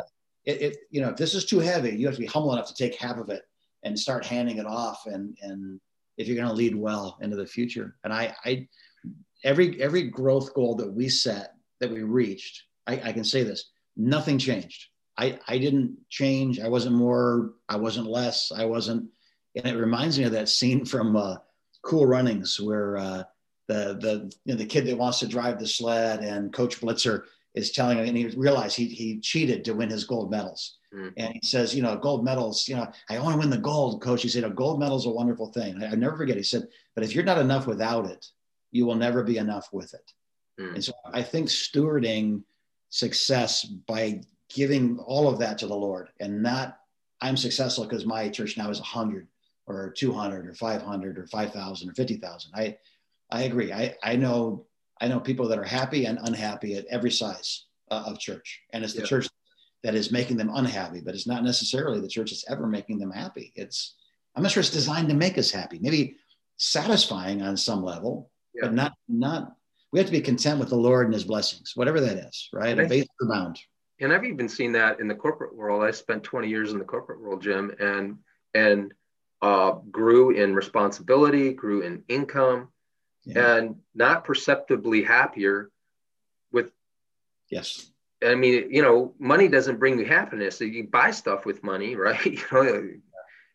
it, 0.45 0.63
it, 0.63 0.77
you 0.91 1.01
know, 1.01 1.09
if 1.09 1.17
this 1.17 1.35
is 1.35 1.47
too 1.47 1.59
heavy, 1.59 1.97
you 1.97 2.05
have 2.05 2.17
to 2.17 2.21
be 2.21 2.27
humble 2.27 2.53
enough 2.53 2.69
to 2.69 2.75
take 2.75 2.95
half 2.97 3.17
of 3.17 3.31
it 3.31 3.43
and 3.83 3.99
start 3.99 4.27
handing 4.27 4.59
it 4.59 4.67
off. 4.67 5.07
And 5.07 5.39
and 5.41 5.81
if 6.19 6.29
you're 6.29 6.37
going 6.37 6.49
to 6.49 6.55
lead 6.55 6.77
well 6.77 7.17
into 7.23 7.37
the 7.37 7.47
future, 7.47 7.97
and 8.05 8.13
I 8.13 8.37
I 8.45 8.69
every 9.43 9.81
every 9.81 10.03
growth 10.03 10.53
goal 10.53 10.75
that 10.75 10.93
we 10.93 11.09
set 11.09 11.55
that 11.79 11.91
we 11.91 12.03
reached, 12.03 12.65
I, 12.87 13.01
I 13.05 13.13
can 13.15 13.25
say 13.25 13.43
this, 13.43 13.71
nothing 13.97 14.37
changed. 14.37 14.90
I, 15.17 15.39
I 15.49 15.59
didn't 15.59 15.97
change. 16.09 16.61
I 16.61 16.69
wasn't 16.69 16.97
more. 16.97 17.53
I 17.69 17.77
wasn't 17.77 18.07
less. 18.07 18.53
I 18.53 18.65
wasn't. 18.65 19.11
And 19.57 19.67
it 19.67 19.77
reminds 19.77 20.19
me 20.19 20.25
of 20.25 20.33
that 20.33 20.49
scene 20.49 20.85
from 20.85 21.17
uh, 21.17 21.37
Cool 21.83 22.07
Runnings 22.07 22.61
where 22.61 22.97
uh, 22.97 23.23
the 23.69 23.99
the 24.01 24.33
you 24.45 24.55
know, 24.55 24.59
the 24.59 24.67
kid 24.67 24.87
that 24.87 24.99
wants 24.99 25.19
to 25.21 25.29
drive 25.29 25.59
the 25.59 25.67
sled 25.67 26.21
and 26.21 26.53
Coach 26.53 26.81
Blitzer 26.81 27.25
is 27.55 27.73
telling 27.73 27.99
him, 27.99 28.07
and 28.07 28.17
he 28.17 28.29
realized 28.29 28.77
he 28.77 28.87
he 28.87 29.19
cheated 29.21 29.65
to 29.65 29.75
win 29.75 29.91
his 29.91 30.05
gold 30.05 30.31
medals. 30.31 30.77
Mm. 30.95 31.13
And 31.17 31.33
he 31.35 31.41
says, 31.47 31.75
you 31.75 31.83
know, 31.83 31.97
gold 31.97 32.25
medals. 32.25 32.67
You 32.69 32.77
know, 32.77 32.91
I 33.09 33.19
want 33.19 33.35
to 33.35 33.39
win 33.39 33.51
the 33.51 33.59
gold, 33.59 34.03
coach. 34.03 34.23
He 34.23 34.29
said, 34.29 34.45
a 34.45 34.51
gold 34.51 34.81
medal 34.81 34.97
is 34.97 35.07
a 35.07 35.11
wonderful 35.11 35.53
thing. 35.53 35.83
I, 35.83 35.89
I 35.89 35.95
never 35.95 36.17
forget. 36.17 36.37
He 36.37 36.43
said, 36.43 36.67
but 36.95 37.05
if 37.05 37.15
you're 37.15 37.25
not 37.25 37.39
enough 37.39 37.67
without 37.67 38.07
it, 38.07 38.27
you 38.73 38.87
will 38.87 38.97
never 38.97 39.23
be 39.23 39.37
enough 39.37 39.69
with 39.73 39.95
it. 39.95 40.13
Mm. 40.61 40.75
And 40.75 40.85
so 40.85 40.93
I 41.13 41.23
think 41.23 41.49
stewarding 41.49 42.43
success 42.89 43.65
by 43.65 44.23
giving 44.51 44.99
all 44.99 45.29
of 45.29 45.39
that 45.39 45.59
to 45.59 45.67
the 45.67 45.75
Lord 45.75 46.09
and 46.21 46.43
not 46.43 46.79
I'm 47.21 47.37
successful 47.37 47.85
because 47.85 48.07
my 48.07 48.29
church 48.29 48.57
now 48.57 48.71
is 48.71 48.79
100 48.79 49.29
or 49.67 49.91
200 49.97 50.47
or 50.47 50.55
500 50.55 51.19
or 51.19 51.27
5,000 51.27 51.89
or 51.89 51.95
50,000. 51.95 52.51
I 52.55 52.77
I 53.31 53.43
agree. 53.43 53.73
I 53.73 53.95
I 54.03 54.17
know 54.17 54.67
I 55.01 55.09
know 55.09 55.21
people 55.21 55.49
that 55.49 55.59
are 55.59 55.65
happy 55.65 56.07
and 56.07 56.19
unhappy 56.23 56.75
at 56.75 56.87
every 56.87 57.11
size 57.11 57.67
uh, 57.91 58.05
of 58.07 58.19
church, 58.19 58.61
and 58.73 58.85
it's 58.85 58.95
the 58.95 59.01
yeah. 59.01 59.07
church 59.07 59.29
that 59.83 59.95
is 59.95 60.13
making 60.13 60.37
them 60.37 60.51
unhappy, 60.53 61.01
but 61.01 61.15
it's 61.15 61.27
not 61.27 61.45
necessarily 61.45 62.01
the 62.01 62.09
church 62.09 62.31
that's 62.31 62.51
ever 62.51 62.67
making 62.67 62.99
them 62.99 63.11
happy. 63.11 63.53
It's 63.55 63.95
I'm 64.35 64.43
not 64.43 64.53
sure 64.53 64.61
it's 64.61 64.71
designed 64.71 65.09
to 65.09 65.15
make 65.15 65.39
us 65.39 65.51
happy. 65.51 65.79
Maybe 65.81 66.17
satisfying 66.57 67.43
on 67.43 67.57
some 67.57 67.83
level, 67.83 68.31
yeah. 68.55 68.63
but 68.67 68.75
not 68.75 68.93
not. 69.09 69.55
We 69.93 69.99
have 69.99 70.07
to 70.07 70.13
be 70.13 70.21
content 70.21 70.61
with 70.61 70.69
the 70.69 70.77
Lord 70.77 71.07
and 71.07 71.15
His 71.15 71.25
blessings, 71.25 71.73
whatever 71.75 72.01
that 72.01 72.17
is, 72.17 72.49
right? 72.53 72.79
A 72.79 72.87
base 72.87 73.07
bound. 73.21 73.59
And 74.01 74.13
I've 74.13 74.25
even 74.25 74.49
seen 74.49 74.73
that 74.73 75.01
in 75.01 75.09
the 75.09 75.15
corporate 75.15 75.55
world. 75.55 75.83
I 75.83 75.91
spent 75.91 76.23
20 76.23 76.49
years 76.49 76.73
in 76.73 76.79
the 76.79 76.85
corporate 76.85 77.21
world, 77.21 77.43
Jim, 77.43 77.75
and 77.79 78.19
and 78.55 78.93
uh, 79.43 79.73
grew 79.91 80.31
in 80.31 80.55
responsibility, 80.55 81.53
grew 81.53 81.83
in 81.83 82.03
income, 82.09 82.69
yeah. 83.25 83.57
and 83.57 83.77
not 83.95 84.25
perceptibly 84.25 85.03
happier 85.03 85.71
with 86.53 86.73
yes 87.51 87.91
i 88.25 88.35
mean 88.35 88.69
you 88.71 88.83
know 88.83 89.15
money 89.19 89.49
doesn't 89.49 89.79
bring 89.79 89.99
you 89.99 90.05
happiness 90.05 90.61
you 90.61 90.87
buy 90.87 91.11
stuff 91.11 91.45
with 91.45 91.63
money 91.63 91.97
right 92.07 92.25
you 92.25 92.43
know 92.53 92.89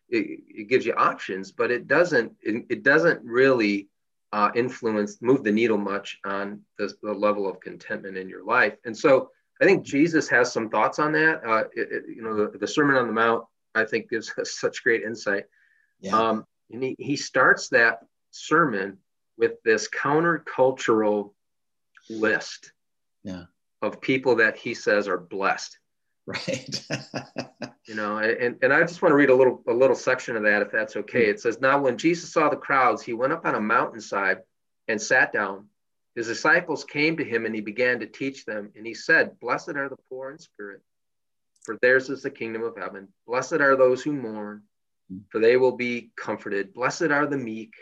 it, 0.08 0.40
it 0.48 0.68
gives 0.68 0.86
you 0.86 0.94
options 0.94 1.50
but 1.52 1.70
it 1.70 1.88
doesn't 1.88 2.32
it, 2.42 2.64
it 2.68 2.82
doesn't 2.82 3.22
really 3.24 3.88
uh, 4.32 4.50
influence 4.54 5.22
move 5.22 5.44
the 5.44 5.52
needle 5.52 5.78
much 5.78 6.18
on 6.24 6.60
the, 6.78 6.92
the, 7.02 7.12
level 7.12 7.48
of 7.48 7.60
contentment 7.60 8.16
in 8.16 8.28
your 8.28 8.44
life 8.44 8.74
and 8.84 8.96
so 8.96 9.30
i 9.60 9.64
think 9.64 9.84
jesus 9.84 10.28
has 10.28 10.52
some 10.52 10.68
thoughts 10.68 10.98
on 10.98 11.12
that 11.12 11.40
uh, 11.46 11.64
it, 11.74 12.04
you 12.08 12.22
know 12.22 12.34
the, 12.34 12.58
the, 12.58 12.66
sermon 12.66 12.96
on 12.96 13.06
the 13.06 13.12
mount 13.12 13.44
i 13.74 13.84
think 13.84 14.08
gives 14.10 14.32
us 14.38 14.52
such 14.52 14.82
great 14.82 15.02
insight 15.02 15.44
yeah. 16.00 16.16
um, 16.16 16.44
and 16.70 16.82
he, 16.82 16.96
he 16.98 17.16
starts 17.16 17.68
that 17.68 18.00
sermon 18.30 18.98
with 19.38 19.62
this 19.64 19.88
countercultural 19.88 21.32
list 22.08 22.72
yeah. 23.22 23.44
of 23.82 24.00
people 24.00 24.36
that 24.36 24.56
he 24.56 24.74
says 24.74 25.08
are 25.08 25.18
blessed. 25.18 25.78
Right. 26.26 26.84
you 27.86 27.94
know, 27.94 28.18
and, 28.18 28.56
and 28.62 28.72
I 28.72 28.80
just 28.80 29.00
want 29.00 29.12
to 29.12 29.16
read 29.16 29.30
a 29.30 29.34
little 29.34 29.62
a 29.68 29.72
little 29.72 29.94
section 29.94 30.36
of 30.36 30.42
that 30.42 30.62
if 30.62 30.72
that's 30.72 30.96
okay. 30.96 31.26
It 31.26 31.40
says, 31.40 31.60
Now 31.60 31.80
when 31.80 31.98
Jesus 31.98 32.32
saw 32.32 32.48
the 32.48 32.56
crowds, 32.56 33.02
he 33.02 33.12
went 33.12 33.32
up 33.32 33.46
on 33.46 33.54
a 33.54 33.60
mountainside 33.60 34.38
and 34.88 35.00
sat 35.00 35.32
down. 35.32 35.68
His 36.16 36.26
disciples 36.26 36.82
came 36.82 37.18
to 37.18 37.24
him 37.24 37.44
and 37.44 37.54
he 37.54 37.60
began 37.60 38.00
to 38.00 38.06
teach 38.06 38.46
them. 38.46 38.72
And 38.74 38.86
he 38.86 38.94
said, 38.94 39.38
Blessed 39.38 39.76
are 39.76 39.90
the 39.90 39.98
poor 40.08 40.30
in 40.30 40.38
spirit, 40.38 40.80
for 41.62 41.76
theirs 41.82 42.08
is 42.08 42.22
the 42.22 42.30
kingdom 42.30 42.62
of 42.62 42.76
heaven. 42.76 43.08
Blessed 43.26 43.60
are 43.60 43.76
those 43.76 44.02
who 44.02 44.14
mourn, 44.14 44.62
for 45.28 45.40
they 45.40 45.58
will 45.58 45.76
be 45.76 46.10
comforted. 46.16 46.72
Blessed 46.72 47.10
are 47.10 47.26
the 47.26 47.36
meek, 47.36 47.74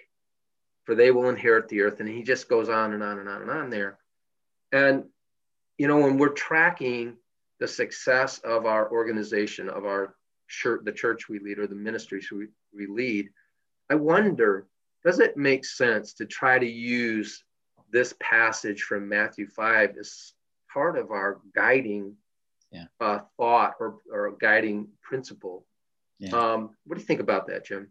for 0.82 0.96
they 0.96 1.12
will 1.12 1.28
inherit 1.28 1.68
the 1.68 1.82
earth. 1.82 2.00
And 2.00 2.08
he 2.08 2.24
just 2.24 2.48
goes 2.48 2.68
on 2.68 2.92
and 2.92 3.04
on 3.04 3.20
and 3.20 3.28
on 3.28 3.42
and 3.42 3.50
on 3.52 3.70
there. 3.70 3.98
And, 4.72 5.04
you 5.78 5.86
know, 5.86 6.00
when 6.00 6.18
we're 6.18 6.30
tracking 6.30 7.16
the 7.60 7.68
success 7.68 8.38
of 8.38 8.66
our 8.66 8.90
organization, 8.90 9.68
of 9.68 9.84
our 9.84 10.16
church, 10.48 10.80
the 10.84 10.92
church 10.92 11.28
we 11.28 11.38
lead 11.38 11.60
or 11.60 11.68
the 11.68 11.76
ministries 11.76 12.28
we, 12.32 12.48
we 12.74 12.86
lead, 12.88 13.28
I 13.88 13.94
wonder, 13.94 14.66
does 15.04 15.20
it 15.20 15.36
make 15.36 15.64
sense 15.64 16.14
to 16.14 16.26
try 16.26 16.58
to 16.58 16.66
use 16.66 17.44
this 17.94 18.12
passage 18.20 18.82
from 18.82 19.08
Matthew 19.08 19.46
5 19.46 19.94
is 19.96 20.34
part 20.70 20.98
of 20.98 21.12
our 21.12 21.40
guiding 21.54 22.16
yeah. 22.72 22.86
uh, 23.00 23.20
thought 23.36 23.74
or, 23.78 23.98
or 24.12 24.36
guiding 24.38 24.88
principle? 25.00 25.64
Yeah. 26.18 26.30
Um, 26.30 26.70
what 26.84 26.96
do 26.96 27.00
you 27.00 27.06
think 27.06 27.20
about 27.20 27.46
that, 27.46 27.64
Jim? 27.64 27.88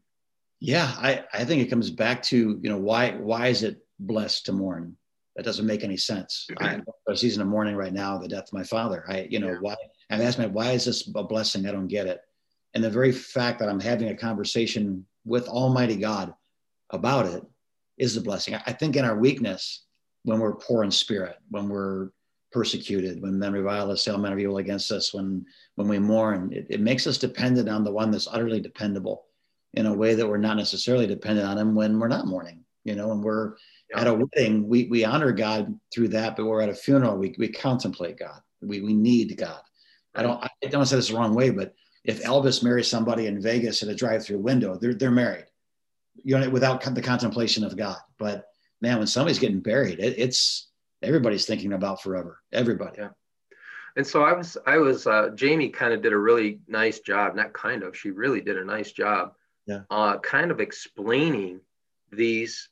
Yeah, 0.60 0.93
I, 0.98 1.24
I 1.33 1.45
think 1.45 1.62
it 1.62 1.69
comes 1.69 1.89
back 1.89 2.22
to, 2.24 2.60
you 2.62 2.69
know, 2.69 2.77
why 2.77 3.12
why 3.12 3.48
is 3.48 3.63
it 3.63 3.77
blessed 4.00 4.45
to 4.45 4.51
mourn? 4.51 4.98
That 5.36 5.45
doesn't 5.45 5.65
make 5.65 5.83
any 5.83 5.98
sense. 5.98 6.48
I, 6.60 6.81
a 7.07 7.15
season 7.15 7.41
of 7.41 7.48
mourning 7.48 7.75
right 7.75 7.93
now, 7.93 8.17
the 8.17 8.27
death 8.27 8.48
of 8.48 8.53
my 8.53 8.63
father. 8.63 9.05
I, 9.07 9.27
you 9.29 9.39
know, 9.39 9.51
yeah. 9.51 9.60
why 9.62 9.75
I'm 10.10 10.22
asking, 10.22 10.51
why 10.51 10.72
is 10.72 10.86
this 10.86 11.10
a 11.15 11.24
blessing? 11.24 11.65
I 11.65 11.72
don't 11.72 11.88
get 11.88 12.07
it. 12.07 12.19
And 12.74 12.83
the 12.83 12.89
very 12.89 13.13
fact 13.13 13.60
that 13.60 13.69
I'm 13.69 13.79
having 13.79 14.10
a 14.10 14.15
conversation 14.15 15.05
with 15.25 15.48
Almighty 15.48 15.95
God 15.95 16.33
about 16.89 17.25
it 17.25 17.43
is 17.98 18.17
a 18.17 18.22
blessing. 18.22 18.55
I 18.55 18.74
think 18.74 18.95
in 18.95 19.05
our 19.05 19.17
weakness, 19.17 19.86
when 20.24 20.39
we're 20.39 20.56
poor 20.56 20.84
in 20.84 20.92
spirit, 20.92 21.38
when 21.50 21.70
we're 21.70 22.10
persecuted, 22.51 23.22
when 23.22 23.39
men 23.39 23.53
revile 23.53 23.92
us, 23.92 24.03
say 24.03 24.12
all 24.12 24.18
men 24.18 24.34
of 24.34 24.39
evil 24.39 24.58
against 24.58 24.92
us, 24.92 25.13
when 25.13 25.46
when 25.75 25.88
we 25.88 26.00
mourn, 26.00 26.51
it, 26.53 26.68
it 26.70 26.82
makes 26.82 27.08
us 27.08 27.18
dependent 27.18 27.68
on 27.68 27.84
the 27.84 27.92
one 27.92 28.12
that's 28.12 28.27
utterly 28.32 28.62
dependable 28.62 29.25
in 29.74 29.88
a 29.88 29.94
way 29.94 30.13
that 30.13 30.27
we're 30.27 30.38
not 30.38 30.58
necessarily 30.58 31.08
dependent 31.08 31.48
on 31.48 31.58
him 31.58 31.74
when 31.74 32.00
we're 32.00 32.08
not 32.08 32.27
mourning. 32.27 32.63
You 32.84 32.96
know, 32.96 33.08
when 33.08 33.22
we're 33.22 33.56
yeah. 33.89 34.01
at 34.01 34.08
a 34.08 34.13
wedding, 34.13 34.68
we, 34.68 34.86
we 34.86 35.03
honor 35.03 35.32
God 35.32 35.74
through 35.92 36.10
that, 36.10 36.36
but 36.36 36.46
we're 36.46 36.62
at 36.62 36.70
a 36.70 36.75
funeral, 36.75 37.18
we, 37.18 37.34
we 37.39 37.48
contemplate 37.48 38.20
God. 38.20 38.39
We, 38.62 38.82
we 38.82 38.94
need 38.94 39.36
God. 39.38 39.62
I 40.13 40.22
don't, 40.22 40.44
I 40.44 40.68
don't 40.70 40.86
say 40.86 40.98
this 40.98 41.10
the 41.10 41.15
wrong 41.15 41.34
way, 41.34 41.50
but 41.50 41.74
if 42.03 42.22
Elvis 42.24 42.63
marries 42.63 42.88
somebody 42.88 43.25
in 43.25 43.42
Vegas 43.42 43.82
at 43.82 43.89
a 43.89 43.96
drive-through 43.96 44.39
window, 44.39 44.77
they're, 44.77 44.94
they're 44.94 45.12
married, 45.12 45.46
you 46.24 46.38
know, 46.38 46.50
without 46.50 46.84
the 46.84 47.01
contemplation 47.01 47.63
of 47.63 47.75
God. 47.75 47.98
But 48.20 48.46
man, 48.84 49.00
when 49.00 49.08
somebody's 49.08 49.40
getting 49.40 49.62
buried, 49.62 50.00
it, 50.00 50.20
it's 50.20 50.68
everybody's 51.02 51.46
thinking 51.46 51.74
about 51.74 52.04
forever. 52.04 52.40
Everybody. 52.52 52.98
Yeah. 53.00 53.10
And 53.96 54.06
so 54.06 54.24
I 54.24 54.34
was, 54.34 54.58
I 54.68 54.78
was, 54.78 55.08
uh, 55.08 55.30
Jamie 55.34 55.70
kind 55.70 55.94
of 55.94 56.02
did 56.02 56.13
a 56.13 56.18
really 56.18 56.60
nice 56.68 57.00
job, 57.00 57.36
not 57.36 57.54
kind 57.54 57.84
of, 57.84 57.98
she 57.98 58.12
really 58.12 58.42
did 58.42 58.58
a 58.58 58.66
nice 58.66 58.92
job 58.92 59.34
yeah. 59.66 59.82
uh, 59.90 60.20
kind 60.20 60.52
of 60.52 60.60
explaining 60.60 61.62
these 62.12 62.70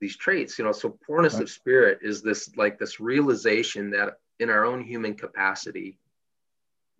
these 0.00 0.16
traits 0.16 0.58
you 0.58 0.64
know 0.64 0.72
so 0.72 0.98
poorness 1.06 1.34
right. 1.34 1.44
of 1.44 1.50
spirit 1.50 2.00
is 2.02 2.22
this 2.22 2.50
like 2.56 2.76
this 2.78 2.98
realization 2.98 3.90
that 3.90 4.14
in 4.40 4.50
our 4.50 4.64
own 4.64 4.82
human 4.82 5.14
capacity 5.14 5.96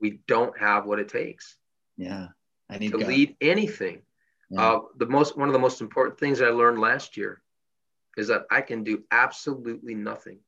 we 0.01 0.21
don't 0.29 0.57
have 0.57 0.87
what 0.87 1.01
it 1.01 1.09
takes 1.09 1.57
yeah 1.97 2.29
I 2.71 2.79
need 2.79 2.93
to 2.93 2.99
God. 2.99 3.09
lead 3.09 3.37
anything 3.41 4.03
yeah. 4.51 4.75
uh, 4.75 4.81
the 4.99 5.07
most 5.07 5.37
one 5.37 5.49
of 5.49 5.53
the 5.53 5.59
most 5.59 5.81
important 5.81 6.21
things 6.21 6.41
i 6.41 6.47
learned 6.47 6.79
last 6.79 7.17
year 7.17 7.42
is 8.16 8.28
that 8.28 8.45
i 8.50 8.61
can 8.61 8.85
do 8.85 9.02
absolutely 9.11 9.95
nothing 9.95 10.38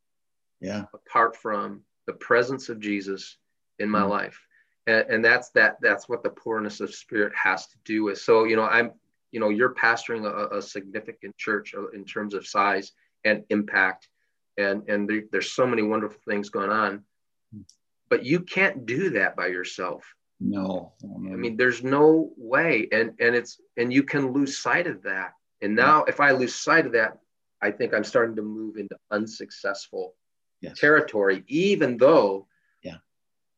yeah. 0.60 0.84
apart 0.94 1.36
from 1.36 1.82
the 2.06 2.12
presence 2.12 2.68
of 2.68 2.80
jesus 2.80 3.36
in 3.78 3.90
my 3.90 4.02
mm. 4.02 4.10
life. 4.10 4.40
And, 4.86 5.06
and 5.08 5.24
that's 5.24 5.50
that 5.50 5.78
that's 5.80 6.08
what 6.08 6.22
the 6.22 6.30
poorness 6.30 6.80
of 6.80 6.94
spirit 6.94 7.32
has 7.34 7.66
to 7.68 7.76
do 7.84 8.04
with. 8.04 8.18
So 8.18 8.44
you 8.44 8.56
know 8.56 8.64
i'm 8.64 8.92
you 9.32 9.40
know 9.40 9.48
you're 9.48 9.74
pastoring 9.74 10.24
a, 10.24 10.56
a 10.56 10.62
significant 10.62 11.36
church 11.36 11.74
uh, 11.76 11.88
in 11.88 12.04
terms 12.04 12.34
of 12.34 12.46
size 12.46 12.92
and 13.24 13.44
impact. 13.50 14.08
And 14.58 14.88
and 14.88 15.08
there, 15.08 15.22
there's 15.32 15.52
so 15.52 15.66
many 15.66 15.82
wonderful 15.82 16.20
things 16.28 16.50
going 16.50 16.70
on. 16.70 17.02
But 18.10 18.24
you 18.24 18.40
can't 18.40 18.86
do 18.86 19.10
that 19.10 19.36
by 19.36 19.46
yourself. 19.46 20.04
No, 20.40 20.92
no 21.02 21.32
i 21.32 21.36
mean 21.36 21.56
there's 21.56 21.82
no 21.82 22.32
way. 22.36 22.88
And 22.92 23.14
and 23.18 23.34
it's 23.34 23.58
and 23.76 23.92
you 23.92 24.02
can 24.02 24.32
lose 24.32 24.58
sight 24.58 24.86
of 24.86 25.02
that. 25.04 25.32
And 25.62 25.74
now 25.74 26.04
if 26.04 26.20
i 26.20 26.32
lose 26.32 26.54
sight 26.54 26.84
of 26.84 26.92
that 26.92 27.18
i 27.64 27.70
think 27.70 27.94
i'm 27.94 28.04
starting 28.04 28.36
to 28.36 28.42
move 28.42 28.76
into 28.76 28.96
unsuccessful 29.10 30.14
yes. 30.60 30.78
territory 30.78 31.42
even 31.48 31.96
though 31.96 32.46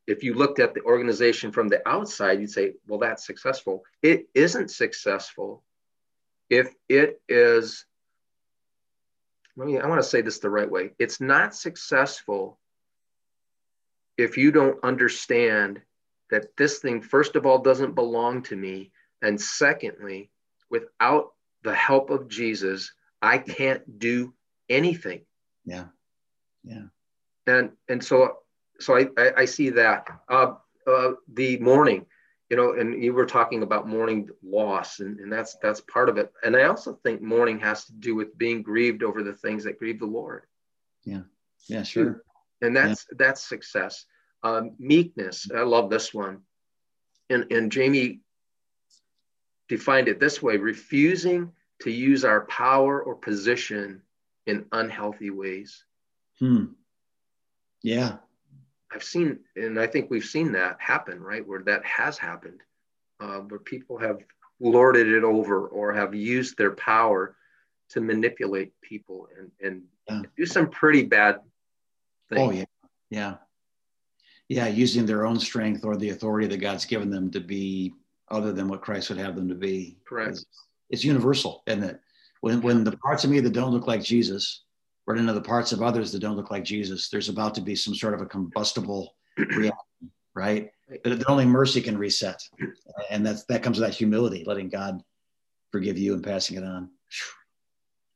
if 0.07 0.23
you 0.23 0.33
looked 0.33 0.59
at 0.59 0.73
the 0.73 0.81
organization 0.83 1.51
from 1.51 1.67
the 1.67 1.87
outside, 1.87 2.39
you'd 2.39 2.49
say, 2.49 2.73
well, 2.87 2.99
that's 2.99 3.27
successful. 3.27 3.83
It 4.01 4.29
isn't 4.33 4.71
successful 4.71 5.63
if 6.49 6.73
it 6.87 7.21
is, 7.27 7.85
let 9.57 9.67
me, 9.67 9.77
I 9.77 9.87
want 9.87 10.01
to 10.01 10.07
say 10.07 10.21
this 10.21 10.39
the 10.39 10.49
right 10.49 10.69
way. 10.69 10.91
It's 10.97 11.19
not 11.19 11.53
successful 11.53 12.57
if 14.17 14.37
you 14.37 14.51
don't 14.51 14.81
understand 14.81 15.81
that 16.31 16.55
this 16.57 16.79
thing, 16.79 17.01
first 17.01 17.35
of 17.35 17.45
all, 17.45 17.59
doesn't 17.59 17.93
belong 17.93 18.43
to 18.43 18.55
me. 18.55 18.91
And 19.21 19.39
secondly, 19.39 20.29
without 20.69 21.33
the 21.63 21.75
help 21.75 22.11
of 22.11 22.29
Jesus, 22.29 22.93
I 23.21 23.37
can't 23.37 23.99
do 23.99 24.33
anything. 24.69 25.21
Yeah. 25.65 25.85
Yeah. 26.63 26.83
And, 27.45 27.71
and 27.87 28.03
so 28.03 28.37
so 28.79 28.95
I, 28.95 29.07
I, 29.17 29.31
I 29.37 29.45
see 29.45 29.69
that. 29.71 30.07
Uh, 30.29 30.53
uh, 30.85 31.11
the 31.33 31.57
mourning, 31.59 32.05
you 32.49 32.55
know, 32.55 32.73
and 32.73 33.03
you 33.03 33.13
were 33.13 33.25
talking 33.25 33.63
about 33.63 33.87
mourning 33.87 34.29
loss, 34.43 34.99
and, 34.99 35.19
and 35.19 35.31
that's 35.31 35.57
that's 35.61 35.81
part 35.81 36.09
of 36.09 36.17
it. 36.17 36.31
And 36.43 36.55
I 36.55 36.63
also 36.63 36.97
think 37.03 37.21
mourning 37.21 37.59
has 37.59 37.85
to 37.85 37.93
do 37.93 38.15
with 38.15 38.37
being 38.37 38.61
grieved 38.61 39.03
over 39.03 39.23
the 39.23 39.33
things 39.33 39.63
that 39.65 39.79
grieve 39.79 39.99
the 39.99 40.05
Lord. 40.05 40.43
Yeah, 41.03 41.23
yeah, 41.67 41.83
sure. 41.83 42.23
And 42.61 42.75
that's 42.75 43.05
yeah. 43.11 43.15
that's 43.19 43.47
success. 43.47 44.05
Um, 44.43 44.75
meekness, 44.79 45.49
I 45.53 45.63
love 45.63 45.89
this 45.89 46.13
one. 46.13 46.41
And 47.29 47.51
and 47.51 47.71
Jamie 47.71 48.21
defined 49.67 50.07
it 50.07 50.19
this 50.19 50.41
way: 50.41 50.55
refusing 50.55 51.51
to 51.81 51.91
use 51.91 52.25
our 52.25 52.45
power 52.45 53.01
or 53.01 53.15
position 53.15 54.01
in 54.45 54.65
unhealthy 54.71 55.29
ways. 55.29 55.83
Hmm. 56.39 56.65
Yeah, 57.83 58.17
I've 58.91 59.03
seen, 59.03 59.39
and 59.55 59.79
I 59.79 59.87
think 59.87 60.09
we've 60.09 60.25
seen 60.25 60.51
that 60.53 60.77
happen, 60.79 61.21
right? 61.21 61.45
Where 61.45 61.61
that 61.63 61.83
has 61.85 62.17
happened, 62.17 62.61
uh, 63.19 63.39
where 63.39 63.59
people 63.59 63.97
have 63.97 64.19
lorded 64.59 65.07
it 65.07 65.23
over 65.23 65.67
or 65.67 65.93
have 65.93 66.15
used 66.15 66.57
their 66.57 66.71
power 66.71 67.35
to 67.89 68.01
manipulate 68.01 68.73
people 68.81 69.27
and, 69.37 69.51
and 69.61 69.83
yeah. 70.09 70.21
do 70.35 70.45
some 70.45 70.69
pretty 70.69 71.03
bad 71.03 71.39
things. 72.29 72.41
Oh, 72.41 72.51
yeah. 72.51 72.65
Yeah. 73.09 73.35
Yeah. 74.49 74.67
Using 74.67 75.05
their 75.05 75.25
own 75.25 75.39
strength 75.39 75.85
or 75.85 75.95
the 75.95 76.09
authority 76.09 76.47
that 76.47 76.57
God's 76.57 76.85
given 76.85 77.09
them 77.09 77.29
to 77.31 77.39
be 77.39 77.93
other 78.29 78.51
than 78.51 78.67
what 78.67 78.81
Christ 78.81 79.09
would 79.09 79.19
have 79.19 79.35
them 79.35 79.47
to 79.47 79.55
be. 79.55 79.97
Correct. 80.05 80.31
It's, 80.31 80.45
it's 80.89 81.03
universal, 81.03 81.63
And 81.67 81.83
that? 81.83 82.01
When, 82.41 82.61
when 82.61 82.83
the 82.83 82.95
parts 82.97 83.23
of 83.23 83.31
me 83.31 83.39
that 83.39 83.53
don't 83.53 83.71
look 83.71 83.87
like 83.87 84.03
Jesus 84.03 84.63
run 85.07 85.17
into 85.17 85.33
the 85.33 85.41
parts 85.41 85.71
of 85.71 85.81
others 85.81 86.11
that 86.11 86.19
don't 86.19 86.35
look 86.35 86.51
like 86.51 86.63
Jesus, 86.63 87.09
there's 87.09 87.29
about 87.29 87.55
to 87.55 87.61
be 87.61 87.75
some 87.75 87.95
sort 87.95 88.13
of 88.13 88.21
a 88.21 88.25
combustible 88.25 89.15
reaction, 89.37 90.11
right? 90.35 90.69
That 91.03 91.27
only 91.27 91.45
mercy 91.45 91.81
can 91.81 91.97
reset. 91.97 92.41
And 93.09 93.25
that's, 93.25 93.43
that 93.45 93.63
comes 93.63 93.79
with 93.79 93.89
that 93.89 93.95
humility, 93.95 94.43
letting 94.45 94.69
God 94.69 95.01
forgive 95.71 95.97
you 95.97 96.13
and 96.13 96.23
passing 96.23 96.57
it 96.57 96.63
on. 96.63 96.89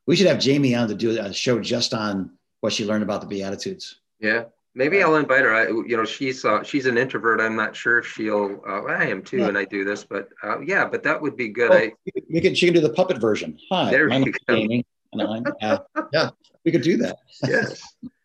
We 0.06 0.16
should 0.16 0.28
have 0.28 0.40
Jamie 0.40 0.76
on 0.76 0.88
to 0.90 0.96
do 0.96 1.20
a 1.20 1.34
show 1.34 1.60
just 1.60 1.94
on 1.94 2.38
what 2.60 2.74
she 2.74 2.86
learned 2.86 3.04
about 3.04 3.22
the 3.22 3.28
Beatitudes. 3.28 4.00
Yeah, 4.20 4.46
maybe 4.76 5.02
I'll 5.04 5.16
invite 5.16 5.42
her. 5.42 5.54
I, 5.54 5.68
you 5.68 5.98
know, 5.98 6.06
she's 6.06 6.46
uh, 6.46 6.64
she's 6.64 6.86
an 6.86 6.98
introvert. 6.98 7.42
I'm 7.42 7.56
not 7.56 7.76
sure 7.76 8.00
if 8.00 8.08
she'll. 8.08 8.62
Uh, 8.68 8.84
I 8.84 9.06
am 9.06 9.22
too, 9.22 9.40
yeah. 9.40 9.48
and 9.48 9.58
I 9.58 9.66
do 9.66 9.84
this, 9.84 10.04
but 10.04 10.30
uh, 10.44 10.60
yeah, 10.62 10.86
but 10.86 11.04
that 11.04 11.22
would 11.22 11.36
be 11.36 11.50
good. 11.50 11.70
Well, 11.70 11.80
I, 11.80 11.94
we 12.30 12.42
can. 12.42 12.56
She 12.56 12.68
can 12.68 12.76
do 12.76 12.82
the 12.82 12.94
puppet 12.94 13.20
version. 13.20 13.58
Hi, 13.72 13.90
there 13.90 14.08
and 14.08 14.26
I'm, 15.20 15.46
yeah, 15.62 15.78
yeah, 16.14 16.30
we 16.64 16.72
could 16.72 16.84
do 16.84 16.98
that. 16.98 17.18
Yes. 17.48 17.82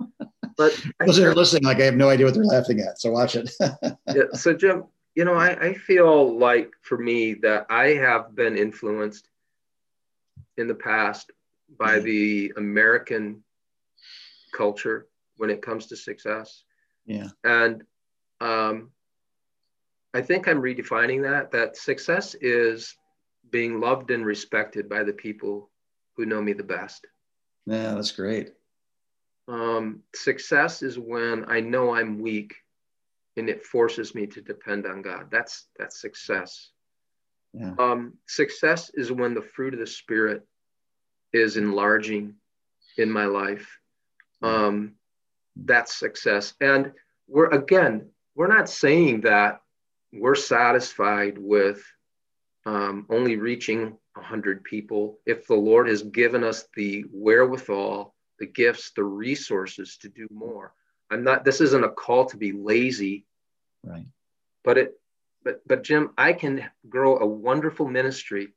But 0.59 0.83
those 1.05 1.19
are 1.19 1.35
listening, 1.35 1.65
like 1.65 1.81
I 1.81 1.85
have 1.85 1.97
no 1.97 2.09
idea 2.09 2.25
what 2.25 2.35
they're 2.35 2.43
laughing 2.43 2.81
at. 2.81 2.99
So 2.99 3.11
watch 3.11 3.37
it. 3.37 3.51
yeah. 3.61 4.23
So 4.33 4.55
Jim, 4.55 4.85
you 5.15 5.27
know, 5.27 5.35
I, 5.35 5.51
I 5.51 5.75
feel 5.75 6.39
like 6.39 6.71
for 6.81 6.97
me 6.97 7.35
that 7.35 7.67
I 7.69 7.89
have 7.89 8.35
been 8.35 8.57
influenced 8.57 9.29
in 10.57 10.67
the 10.67 10.75
past 10.75 11.31
by 11.79 11.97
mm-hmm. 11.97 12.05
the 12.07 12.53
American 12.57 13.45
culture 14.55 15.09
when 15.37 15.51
it 15.51 15.63
comes 15.63 15.87
to 15.87 15.97
success. 15.97 16.65
Yeah. 17.05 17.29
And 17.45 17.83
um, 18.41 18.91
I 20.15 20.23
think 20.23 20.49
I'm 20.49 20.63
redefining 20.63 21.23
that, 21.23 21.51
that 21.53 21.77
success 21.77 22.35
is 22.41 22.97
being 23.51 23.81
loved 23.81 24.11
and 24.11 24.25
respected 24.25 24.89
by 24.89 25.05
the 25.05 25.13
people 25.13 25.71
who 26.17 26.27
know 26.27 26.43
me 26.43 26.53
the 26.53 26.63
best. 26.63 27.07
Yeah, 27.67 27.95
that's 27.95 28.13
great. 28.13 28.53
Um, 29.49 30.03
success 30.15 30.83
is 30.83 30.99
when 30.99 31.45
I 31.49 31.61
know 31.61 31.95
I'm 31.95 32.19
weak 32.19 32.55
and 33.37 33.49
it 33.49 33.65
forces 33.65 34.15
me 34.15 34.27
to 34.27 34.41
depend 34.41 34.87
on 34.87 35.03
God. 35.03 35.29
That's 35.31 35.67
that's 35.79 36.01
success. 36.01 36.71
Yeah. 37.53 37.75
Um, 37.79 38.15
success 38.27 38.91
is 38.95 39.13
when 39.13 39.35
the 39.35 39.43
fruit 39.43 39.75
of 39.75 39.81
the 39.81 39.87
spirit 39.87 40.47
is 41.33 41.57
enlarging 41.57 42.35
in 42.97 43.11
my 43.11 43.27
life. 43.27 43.79
Um, 44.43 44.95
that's 45.65 45.99
success. 45.99 46.55
And 46.61 46.93
we're 47.29 47.49
again, 47.49 48.11
we're 48.35 48.47
not 48.47 48.69
saying 48.69 49.23
that 49.23 49.61
we're 50.13 50.35
satisfied 50.35 51.39
with 51.39 51.83
um, 52.65 53.07
only 53.11 53.37
reaching 53.37 53.97
100 54.15 54.65
people. 54.65 55.19
If 55.27 55.47
the 55.47 55.55
Lord 55.55 55.89
has 55.89 56.03
given 56.03 56.45
us 56.45 56.65
the 56.75 57.05
wherewithal, 57.13 58.15
the 58.39 58.47
gifts, 58.47 58.93
the 58.95 59.05
resources 59.05 59.99
to 59.99 60.09
do 60.09 60.27
more, 60.31 60.73
I'm 61.11 61.25
not, 61.25 61.45
this 61.45 61.61
isn't 61.61 61.85
a 61.85 61.91
call 61.91 62.27
to 62.27 62.37
be 62.37 62.53
lazy. 62.53 63.25
Right. 63.85 64.07
But 64.65 64.79
it, 64.79 65.01
but, 65.45 65.63
but 65.67 65.85
Jim, 65.85 66.11
I 66.19 66.33
can 66.33 66.69
grow 66.89 67.19
a 67.19 67.27
wonderful 67.27 67.87
ministry. 67.87 68.49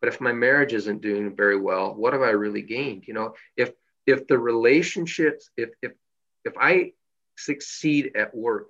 But 0.00 0.08
if 0.08 0.20
my 0.20 0.32
marriage 0.32 0.72
isn't 0.72 1.02
doing 1.02 1.34
very 1.34 1.58
well, 1.58 1.94
what 1.94 2.12
have 2.12 2.22
I 2.22 2.30
really 2.30 2.62
gained? 2.62 3.04
You 3.08 3.14
know, 3.14 3.34
if, 3.56 3.72
if 4.06 4.28
the 4.28 4.38
relationships, 4.38 5.50
if, 5.56 5.70
if 5.82 5.92
if 6.48 6.54
I 6.58 6.92
succeed 7.36 8.12
at 8.16 8.34
work, 8.34 8.68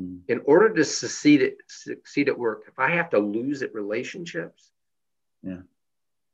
mm. 0.00 0.20
in 0.28 0.40
order 0.44 0.72
to 0.72 0.84
succeed 0.84 1.42
at 1.42 1.54
succeed 1.68 2.28
at 2.28 2.38
work, 2.38 2.64
if 2.68 2.78
I 2.78 2.90
have 2.90 3.10
to 3.10 3.18
lose 3.18 3.62
at 3.62 3.74
relationships, 3.74 4.70
yeah, 5.42 5.62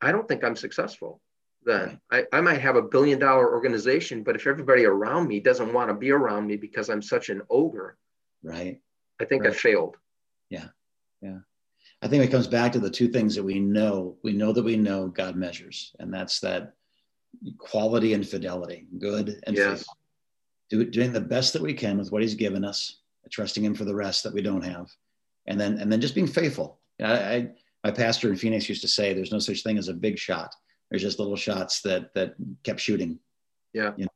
I 0.01 0.13
don't 0.13 0.29
think 0.29 0.45
I'm 0.45 0.57
successful. 0.57 1.21
Then 1.65 2.01
right. 2.11 2.27
I, 2.33 2.39
I 2.39 2.41
might 2.41 2.61
have 2.61 2.77
a 2.77 2.83
billion 2.83 3.19
dollar 3.19 3.53
organization, 3.53 4.23
but 4.23 4.35
if 4.35 4.47
everybody 4.47 4.85
around 4.85 5.29
me 5.29 5.41
doesn't 5.41 5.73
want 5.73 5.91
to 5.91 5.95
be 5.95 6.11
around 6.11 6.47
me 6.47 6.57
because 6.57 6.89
I'm 6.91 7.03
such 7.03 7.29
an 7.29 7.43
ogre, 7.49 7.97
right? 8.43 8.81
I 9.21 9.25
think 9.25 9.45
right. 9.45 9.53
I 9.53 9.57
failed. 9.57 9.97
Yeah, 10.49 10.69
yeah. 11.21 11.39
I 12.03 12.09
think 12.09 12.25
it 12.25 12.31
comes 12.31 12.47
back 12.47 12.73
to 12.73 12.81
the 12.81 12.91
two 12.91 13.09
things 13.09 13.35
that 13.37 13.43
we 13.45 13.61
know. 13.61 14.17
We 14.25 14.33
know 14.33 14.53
that 14.53 14.65
we 14.65 14.77
know 14.77 15.09
God 15.09 15.37
measures, 15.37 15.95
and 16.01 16.13
that's 16.13 16.41
that 16.41 16.73
quality 17.59 18.15
and 18.15 18.27
fidelity, 18.27 18.89
good 18.99 19.41
and 19.47 19.57
yes. 19.57 19.81
faithful 19.81 20.00
do, 20.71 20.85
doing 20.85 21.13
the 21.13 21.21
best 21.21 21.53
that 21.53 21.63
we 21.63 21.75
can 21.75 21.99
with 21.99 22.11
what 22.11 22.23
he's 22.23 22.35
given 22.35 22.65
us, 22.65 23.01
trusting 23.31 23.65
him 23.65 23.75
for 23.75 23.85
the 23.85 23.95
rest 23.95 24.23
that 24.25 24.33
we 24.33 24.41
don't 24.41 24.65
have. 24.65 24.91
And 25.47 25.61
then, 25.61 25.79
and 25.79 25.93
then 25.93 26.01
just 26.01 26.15
being 26.15 26.27
faithful. 26.27 26.79
I, 27.03 27.13
I, 27.13 27.49
my 27.85 27.91
pastor 27.91 28.31
in 28.31 28.37
Phoenix 28.37 28.69
used 28.69 28.83
to 28.83 28.89
say, 28.89 29.13
there's 29.13 29.33
no 29.33 29.39
such 29.39 29.63
thing 29.63 29.79
as 29.79 29.89
a 29.89 29.95
big 29.95 30.19
shot. 30.19 30.55
There's 30.91 31.03
just 31.03 31.19
little 31.19 31.37
shots 31.37 31.83
that, 31.83 32.15
that 32.15 32.35
kept 32.63 32.81
shooting. 32.81 33.19
Yeah. 33.73 33.93
You 33.97 34.05
know? 34.05 34.11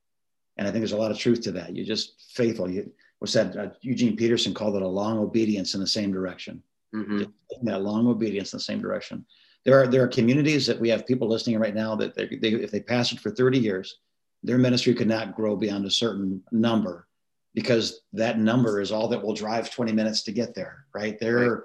And 0.56 0.68
I 0.68 0.70
think 0.70 0.80
there's 0.80 0.92
a 0.92 0.96
lot 0.96 1.10
of 1.10 1.18
truth 1.18 1.40
to 1.42 1.52
that. 1.52 1.74
You're 1.74 1.86
just 1.86 2.32
faithful. 2.34 2.70
You, 2.70 2.90
what's 3.18 3.32
that? 3.32 3.56
Uh, 3.56 3.70
Eugene 3.80 4.16
Peterson 4.16 4.54
called 4.54 4.76
it 4.76 4.82
a 4.82 4.88
long 4.88 5.18
obedience 5.18 5.74
in 5.74 5.80
the 5.80 5.86
same 5.86 6.12
direction. 6.12 6.62
Mm-hmm. 6.94 7.24
That 7.62 7.82
long 7.82 8.06
obedience 8.06 8.52
in 8.52 8.58
the 8.58 8.62
same 8.62 8.80
direction. 8.80 9.24
There 9.64 9.80
are 9.80 9.86
there 9.88 10.04
are 10.04 10.08
communities 10.08 10.66
that 10.66 10.78
we 10.78 10.90
have 10.90 11.06
people 11.06 11.26
listening 11.26 11.58
right 11.58 11.74
now 11.74 11.96
that 11.96 12.14
they, 12.14 12.26
they, 12.26 12.50
if 12.50 12.70
they 12.70 12.80
pastored 12.80 13.18
for 13.18 13.30
30 13.30 13.58
years, 13.58 13.98
their 14.44 14.58
ministry 14.58 14.94
could 14.94 15.08
not 15.08 15.34
grow 15.34 15.56
beyond 15.56 15.84
a 15.86 15.90
certain 15.90 16.42
number 16.52 17.08
because 17.54 18.00
that 18.12 18.38
number 18.38 18.80
is 18.80 18.92
all 18.92 19.08
that 19.08 19.22
will 19.22 19.34
drive 19.34 19.70
20 19.70 19.92
minutes 19.92 20.22
to 20.22 20.32
get 20.32 20.54
there 20.54 20.84
right? 20.94 21.18
There 21.18 21.50
right. 21.50 21.60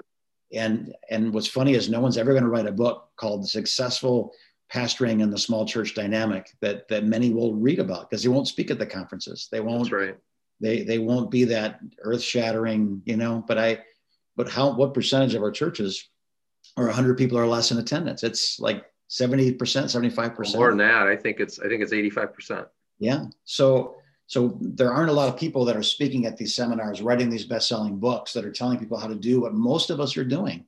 and 0.54 0.96
and 1.10 1.34
what's 1.34 1.48
funny 1.48 1.74
is 1.74 1.89
no 1.89 2.00
one's 2.00 2.18
ever 2.18 2.32
going 2.32 2.44
to 2.44 2.50
write 2.50 2.65
a 2.68 2.72
book 2.72 3.10
called 3.15 3.48
successful 3.48 4.34
pastoring 4.74 5.22
in 5.22 5.32
the 5.32 5.38
small 5.38 5.65
church 5.65 5.96
dynamic 5.96 6.52
that 6.62 6.88
that 6.89 7.04
many 7.04 7.34
will 7.34 7.54
read 7.56 7.80
about 7.80 8.10
because 8.10 8.24
they 8.24 8.30
won't 8.30 8.48
speak 8.48 8.72
at 8.72 8.80
the 8.80 8.86
conferences. 8.86 9.48
They 9.52 9.60
won't 9.62 9.84
That's 9.84 9.94
right. 9.94 10.18
they 10.60 10.84
they 10.84 11.00
won't 11.00 11.32
be 11.32 11.44
that 11.46 11.80
earth 12.02 12.22
shattering 12.22 13.02
you 13.06 13.18
know? 13.18 13.44
But 13.48 13.58
i 13.58 13.80
but 14.36 14.50
how 14.50 14.74
what 14.74 14.94
percentage 14.94 15.36
of 15.36 15.44
our 15.44 15.52
churches 15.52 16.08
are 16.78 16.86
100 16.86 17.18
people 17.18 17.38
or 17.38 17.46
less 17.46 17.72
in 17.72 17.78
attendance? 17.78 18.24
It's 18.24 18.60
like 18.60 18.86
70%, 19.10 19.58
75%. 19.58 20.56
More 20.56 20.69
than 20.69 20.78
that, 20.78 21.08
I 21.08 21.15
think 21.15 21.39
it's 21.39 21.60
I 21.60 21.67
think 21.67 21.82
it's 21.82 21.93
85%. 21.93 22.67
Yeah. 23.00 23.26
So 23.45 23.95
so 24.28 24.58
there 24.62 24.93
aren't 24.93 25.10
a 25.10 25.13
lot 25.13 25.30
of 25.30 25.39
people 25.39 25.65
that 25.65 25.76
are 25.76 25.84
speaking 25.84 26.28
at 26.28 26.38
these 26.38 26.56
seminars, 26.56 27.02
writing 27.02 27.32
these 27.32 27.45
best-selling 27.45 27.98
books 27.98 28.32
that 28.34 28.45
are 28.45 28.52
telling 28.52 28.78
people 28.78 29.00
how 29.00 29.08
to 29.08 29.15
do 29.15 29.41
what 29.41 29.56
most 29.56 29.89
of 29.89 30.00
us 30.00 30.15
are 30.17 30.24
doing. 30.24 30.65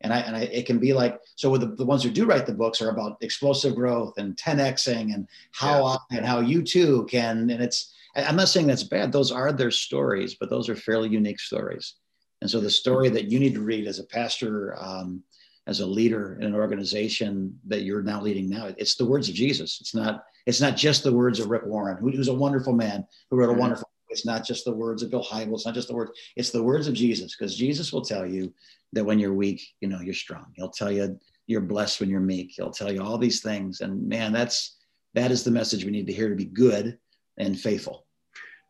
And 0.00 0.12
I 0.12 0.18
and 0.18 0.36
I, 0.36 0.40
it 0.42 0.66
can 0.66 0.78
be 0.78 0.92
like 0.92 1.20
so. 1.36 1.56
The, 1.56 1.66
the 1.66 1.84
ones 1.84 2.02
who 2.02 2.10
do 2.10 2.26
write 2.26 2.44
the 2.44 2.52
books 2.52 2.82
are 2.82 2.90
about 2.90 3.16
explosive 3.22 3.74
growth 3.74 4.18
and 4.18 4.36
10xing 4.36 5.14
and 5.14 5.28
how 5.52 5.98
yeah. 6.10 6.18
and 6.18 6.26
how 6.26 6.40
you 6.40 6.62
too 6.62 7.06
can. 7.08 7.48
And 7.48 7.62
it's 7.62 7.94
I'm 8.16 8.36
not 8.36 8.48
saying 8.48 8.66
that's 8.66 8.82
bad. 8.82 9.12
Those 9.12 9.32
are 9.32 9.52
their 9.52 9.70
stories, 9.70 10.34
but 10.34 10.50
those 10.50 10.68
are 10.68 10.76
fairly 10.76 11.08
unique 11.08 11.40
stories. 11.40 11.94
And 12.40 12.50
so 12.50 12.60
the 12.60 12.68
story 12.68 13.08
that 13.08 13.30
you 13.30 13.38
need 13.38 13.54
to 13.54 13.62
read 13.62 13.86
as 13.86 13.98
a 13.98 14.04
pastor, 14.04 14.76
um, 14.78 15.22
as 15.66 15.80
a 15.80 15.86
leader 15.86 16.36
in 16.40 16.46
an 16.46 16.54
organization 16.54 17.58
that 17.66 17.82
you're 17.82 18.02
now 18.02 18.20
leading 18.20 18.48
now. 18.48 18.72
It's 18.76 18.96
the 18.96 19.06
words 19.06 19.28
of 19.28 19.34
Jesus. 19.34 19.78
It's 19.80 19.94
not 19.94 20.24
it's 20.46 20.60
not 20.60 20.76
just 20.76 21.04
the 21.04 21.12
words 21.12 21.40
of 21.40 21.48
Rick 21.48 21.64
Warren, 21.64 21.96
who, 21.98 22.10
who's 22.10 22.28
a 22.28 22.34
wonderful 22.34 22.74
man 22.74 23.06
who 23.30 23.38
wrote 23.38 23.48
a 23.48 23.52
mm-hmm. 23.52 23.60
wonderful. 23.60 23.90
It's 24.10 24.26
not 24.26 24.44
just 24.44 24.64
the 24.64 24.72
words 24.72 25.02
of 25.02 25.10
Bill 25.10 25.24
Hybels. 25.24 25.54
It's 25.54 25.66
not 25.66 25.74
just 25.74 25.88
the 25.88 25.94
words. 25.94 26.12
It's 26.36 26.50
the 26.50 26.62
words 26.62 26.86
of 26.86 26.94
Jesus, 26.94 27.34
because 27.34 27.56
Jesus 27.56 27.92
will 27.92 28.02
tell 28.02 28.26
you 28.26 28.52
that 28.92 29.04
when 29.04 29.18
you're 29.18 29.34
weak, 29.34 29.62
you 29.80 29.88
know 29.88 30.00
you're 30.00 30.14
strong. 30.14 30.46
He'll 30.54 30.70
tell 30.70 30.92
you 30.92 31.18
you're 31.46 31.60
blessed 31.60 32.00
when 32.00 32.10
you're 32.10 32.20
meek. 32.20 32.52
He'll 32.54 32.70
tell 32.70 32.92
you 32.92 33.02
all 33.02 33.18
these 33.18 33.40
things, 33.40 33.80
and 33.80 34.06
man, 34.06 34.32
that's 34.32 34.76
that 35.14 35.30
is 35.30 35.44
the 35.44 35.50
message 35.50 35.84
we 35.84 35.90
need 35.90 36.06
to 36.06 36.12
hear 36.12 36.28
to 36.28 36.36
be 36.36 36.44
good 36.44 36.98
and 37.38 37.58
faithful. 37.58 38.06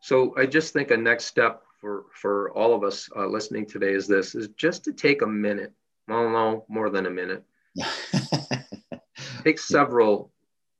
So 0.01 0.33
I 0.37 0.45
just 0.45 0.73
think 0.73 0.91
a 0.91 0.97
next 0.97 1.25
step 1.25 1.61
for 1.81 2.05
for 2.13 2.51
all 2.51 2.73
of 2.73 2.83
us 2.83 3.09
uh, 3.15 3.27
listening 3.27 3.65
today 3.65 3.93
is 3.93 4.07
this: 4.07 4.33
is 4.33 4.47
just 4.57 4.83
to 4.85 4.93
take 4.93 5.21
a 5.21 5.27
minute 5.27 5.73
well, 6.07 6.29
no, 6.29 6.65
more 6.67 6.89
than 6.89 7.05
a 7.05 7.09
minute. 7.09 7.43
Take 9.43 9.59
several 9.59 10.31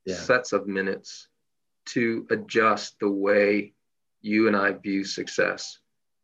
yeah. 0.05 0.15
sets 0.15 0.53
of 0.53 0.67
minutes 0.67 1.27
to 1.87 2.25
adjust 2.29 2.99
the 2.99 3.09
way 3.09 3.73
you 4.21 4.47
and 4.47 4.55
I 4.55 4.71
view 4.71 5.03
success. 5.03 5.79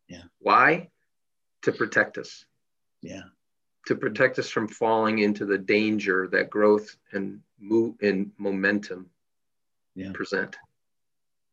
Yeah. 0.08 0.22
Why? 0.40 0.90
To 1.62 1.72
protect 1.72 2.18
us. 2.18 2.44
Yeah. 3.00 3.22
To 3.86 3.94
protect 3.94 4.38
us 4.38 4.48
from 4.48 4.68
falling 4.68 5.20
into 5.20 5.44
the 5.44 5.58
danger 5.58 6.28
that 6.32 6.50
growth 6.50 6.96
and 7.12 7.40
move 7.60 7.94
and 8.02 8.30
momentum 8.38 9.06
yeah. 9.94 10.10
present. 10.12 10.56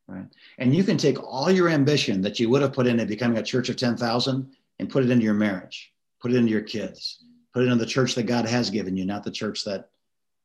Right. 0.08 0.26
And 0.58 0.76
you 0.76 0.84
can 0.84 0.98
take 0.98 1.22
all 1.22 1.52
your 1.52 1.70
ambition 1.70 2.22
that 2.22 2.40
you 2.40 2.50
would 2.50 2.64
have 2.64 2.74
put 2.74 2.88
into 2.88 3.06
becoming 3.06 3.38
a 3.38 3.44
church 3.44 3.70
of 3.70 3.76
10,000 3.76 4.52
and 4.80 4.90
put 4.90 5.04
it 5.04 5.12
into 5.12 5.24
your 5.24 5.36
marriage, 5.36 5.94
put 6.20 6.32
it 6.32 6.38
into 6.38 6.52
your 6.52 6.62
kids, 6.62 7.24
put 7.54 7.64
it 7.64 7.72
in 7.72 7.78
the 7.78 7.86
church 7.86 8.16
that 8.16 8.24
God 8.24 8.46
has 8.46 8.70
given 8.70 8.96
you, 8.96 9.06
not 9.06 9.24
the 9.24 9.32
church 9.32 9.66
that, 9.66 9.90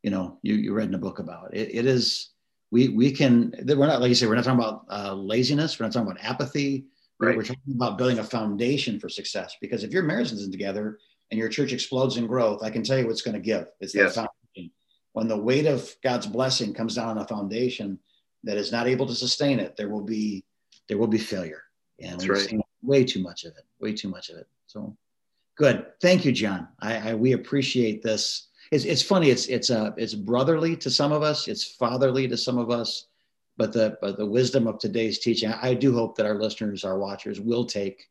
you 0.02 0.10
know, 0.10 0.38
you, 0.42 0.54
you 0.54 0.72
read 0.72 0.88
in 0.88 0.94
a 0.94 0.98
book 0.98 1.18
about. 1.18 1.54
It, 1.54 1.74
it 1.74 1.86
is, 1.86 2.30
we, 2.70 2.88
we 2.88 3.12
can, 3.12 3.54
we're 3.66 3.86
not, 3.86 4.00
like 4.00 4.08
you 4.08 4.14
say, 4.14 4.26
we're 4.26 4.34
not 4.34 4.44
talking 4.44 4.60
about 4.60 4.84
uh, 4.90 5.14
laziness. 5.14 5.78
We're 5.78 5.86
not 5.86 5.92
talking 5.92 6.10
about 6.10 6.24
apathy. 6.24 6.86
Right. 7.20 7.36
We're 7.36 7.44
talking 7.44 7.74
about 7.74 7.96
building 7.98 8.18
a 8.18 8.24
foundation 8.24 8.98
for 8.98 9.08
success 9.08 9.56
because 9.60 9.84
if 9.84 9.92
your 9.92 10.02
marriage 10.02 10.32
isn't 10.32 10.50
together 10.52 10.98
and 11.30 11.38
your 11.38 11.48
church 11.48 11.72
explodes 11.72 12.16
in 12.16 12.26
growth, 12.26 12.62
I 12.62 12.70
can 12.70 12.82
tell 12.82 12.98
you 12.98 13.06
what's 13.06 13.22
going 13.22 13.36
to 13.36 13.40
give. 13.40 13.68
It's 13.80 13.94
yes. 13.94 14.14
that 14.14 14.26
foundation. 14.26 14.72
When 15.12 15.28
the 15.28 15.38
weight 15.38 15.66
of 15.66 15.94
God's 16.02 16.26
blessing 16.26 16.74
comes 16.74 16.96
down 16.96 17.08
on 17.08 17.18
a 17.18 17.26
foundation, 17.26 18.00
that 18.44 18.56
is 18.56 18.70
not 18.70 18.86
able 18.86 19.06
to 19.06 19.14
sustain 19.14 19.58
it, 19.58 19.76
there 19.76 19.88
will 19.88 20.02
be 20.02 20.44
there 20.88 20.98
will 20.98 21.06
be 21.06 21.18
failure. 21.18 21.62
And 21.98 22.12
That's 22.12 22.24
we've 22.24 22.32
right. 22.32 22.40
seen 22.40 22.62
way 22.82 23.04
too 23.04 23.22
much 23.22 23.44
of 23.44 23.52
it, 23.56 23.64
way 23.80 23.94
too 23.94 24.08
much 24.08 24.28
of 24.28 24.36
it. 24.36 24.46
So 24.66 24.96
good. 25.56 25.86
Thank 26.00 26.24
you, 26.24 26.32
John. 26.32 26.68
I, 26.80 27.10
I 27.10 27.14
we 27.14 27.32
appreciate 27.32 28.02
this. 28.02 28.48
It's, 28.70 28.84
it's 28.84 29.02
funny. 29.02 29.30
It's 29.30 29.46
it's 29.46 29.70
uh, 29.70 29.92
it's 29.96 30.14
brotherly 30.14 30.76
to 30.78 30.90
some 30.90 31.12
of 31.12 31.22
us. 31.22 31.48
It's 31.48 31.64
fatherly 31.64 32.28
to 32.28 32.36
some 32.36 32.58
of 32.58 32.70
us. 32.70 33.06
But 33.56 33.72
the 33.72 33.98
but 34.00 34.16
the 34.16 34.26
wisdom 34.26 34.66
of 34.66 34.78
today's 34.78 35.20
teaching, 35.20 35.52
I, 35.52 35.70
I 35.70 35.74
do 35.74 35.94
hope 35.94 36.16
that 36.16 36.26
our 36.26 36.34
listeners, 36.34 36.84
our 36.84 36.98
watchers, 36.98 37.40
will 37.40 37.64
take 37.64 38.08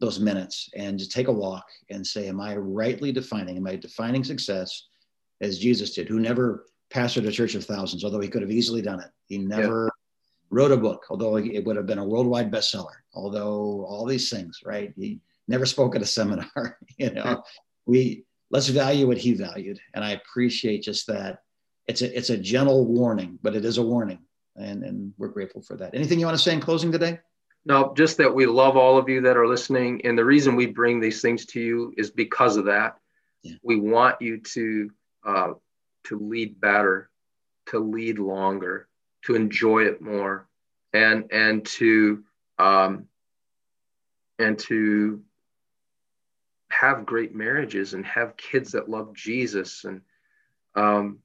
those 0.00 0.20
minutes 0.20 0.68
and 0.74 0.98
just 0.98 1.12
take 1.12 1.28
a 1.28 1.32
walk 1.32 1.66
and 1.88 2.06
say, 2.06 2.28
"Am 2.28 2.40
I 2.40 2.56
rightly 2.56 3.10
defining? 3.12 3.56
Am 3.56 3.66
I 3.66 3.76
defining 3.76 4.24
success 4.24 4.86
as 5.40 5.58
Jesus 5.58 5.94
did, 5.94 6.08
who 6.08 6.20
never 6.20 6.66
pastored 6.92 7.26
a 7.26 7.32
church 7.32 7.54
of 7.54 7.64
thousands, 7.64 8.04
although 8.04 8.20
he 8.20 8.28
could 8.28 8.42
have 8.42 8.50
easily 8.50 8.82
done 8.82 9.00
it. 9.00 9.10
He 9.26 9.38
never 9.38 9.84
yeah. 9.84 9.90
wrote 10.50 10.72
a 10.72 10.76
book, 10.76 11.06
although 11.10 11.36
it 11.36 11.64
would 11.64 11.76
have 11.76 11.86
been 11.86 11.98
a 11.98 12.04
worldwide 12.04 12.50
bestseller. 12.50 13.00
Although 13.14 13.84
all 13.88 14.06
these 14.06 14.30
things, 14.30 14.60
right? 14.64 14.92
He 14.96 15.20
never 15.48 15.66
spoke 15.66 15.96
at 15.96 16.02
a 16.02 16.06
seminar. 16.06 16.78
you 16.98 17.10
know, 17.10 17.42
we 17.86 18.24
let's 18.50 18.68
value 18.68 19.06
what 19.06 19.18
he 19.18 19.34
valued, 19.34 19.80
and 19.94 20.04
I 20.04 20.12
appreciate 20.12 20.82
just 20.82 21.06
that. 21.08 21.40
It's 21.88 22.02
a 22.02 22.16
it's 22.16 22.30
a 22.30 22.38
gentle 22.38 22.86
warning, 22.86 23.38
but 23.42 23.56
it 23.56 23.64
is 23.64 23.78
a 23.78 23.82
warning, 23.82 24.20
and 24.56 24.84
and 24.84 25.12
we're 25.18 25.28
grateful 25.28 25.62
for 25.62 25.76
that. 25.76 25.94
Anything 25.94 26.20
you 26.20 26.26
want 26.26 26.38
to 26.38 26.42
say 26.42 26.52
in 26.52 26.60
closing 26.60 26.92
today? 26.92 27.18
No, 27.64 27.92
just 27.96 28.16
that 28.16 28.34
we 28.34 28.46
love 28.46 28.76
all 28.76 28.98
of 28.98 29.08
you 29.08 29.20
that 29.22 29.36
are 29.36 29.46
listening, 29.46 30.00
and 30.04 30.18
the 30.18 30.24
reason 30.24 30.56
we 30.56 30.66
bring 30.66 31.00
these 31.00 31.20
things 31.20 31.46
to 31.46 31.60
you 31.60 31.94
is 31.96 32.10
because 32.10 32.56
of 32.56 32.66
that. 32.66 32.96
Yeah. 33.42 33.54
We 33.62 33.76
want 33.76 34.20
you 34.20 34.38
to 34.38 34.90
uh, 35.24 35.52
to 36.04 36.18
lead 36.18 36.60
better, 36.60 37.10
to 37.66 37.78
lead 37.78 38.18
longer, 38.18 38.88
to 39.24 39.34
enjoy 39.34 39.84
it 39.84 40.00
more, 40.00 40.48
and 40.92 41.24
and 41.30 41.64
to 41.66 42.24
um, 42.58 43.06
and 44.38 44.58
to 44.60 45.22
have 46.82 47.06
great 47.06 47.32
marriages 47.32 47.94
and 47.94 48.04
have 48.04 48.36
kids 48.36 48.72
that 48.72 48.88
love 48.90 49.14
Jesus 49.14 49.84
and 49.84 50.00
um, 50.74 51.20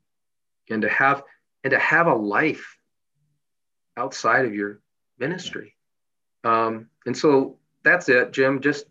and 0.70 0.84
to 0.84 0.90
have 0.90 1.24
and 1.64 1.72
to 1.72 1.80
have 1.80 2.06
a 2.06 2.14
life 2.14 2.78
outside 3.98 4.46
of 4.46 4.54
your 4.54 4.82
ministry. 5.18 5.76
Um, 6.44 6.90
and 7.08 7.18
so 7.18 7.58
that's 7.84 8.08
it, 8.08 8.34
Jim. 8.34 8.62
Just 8.62 8.86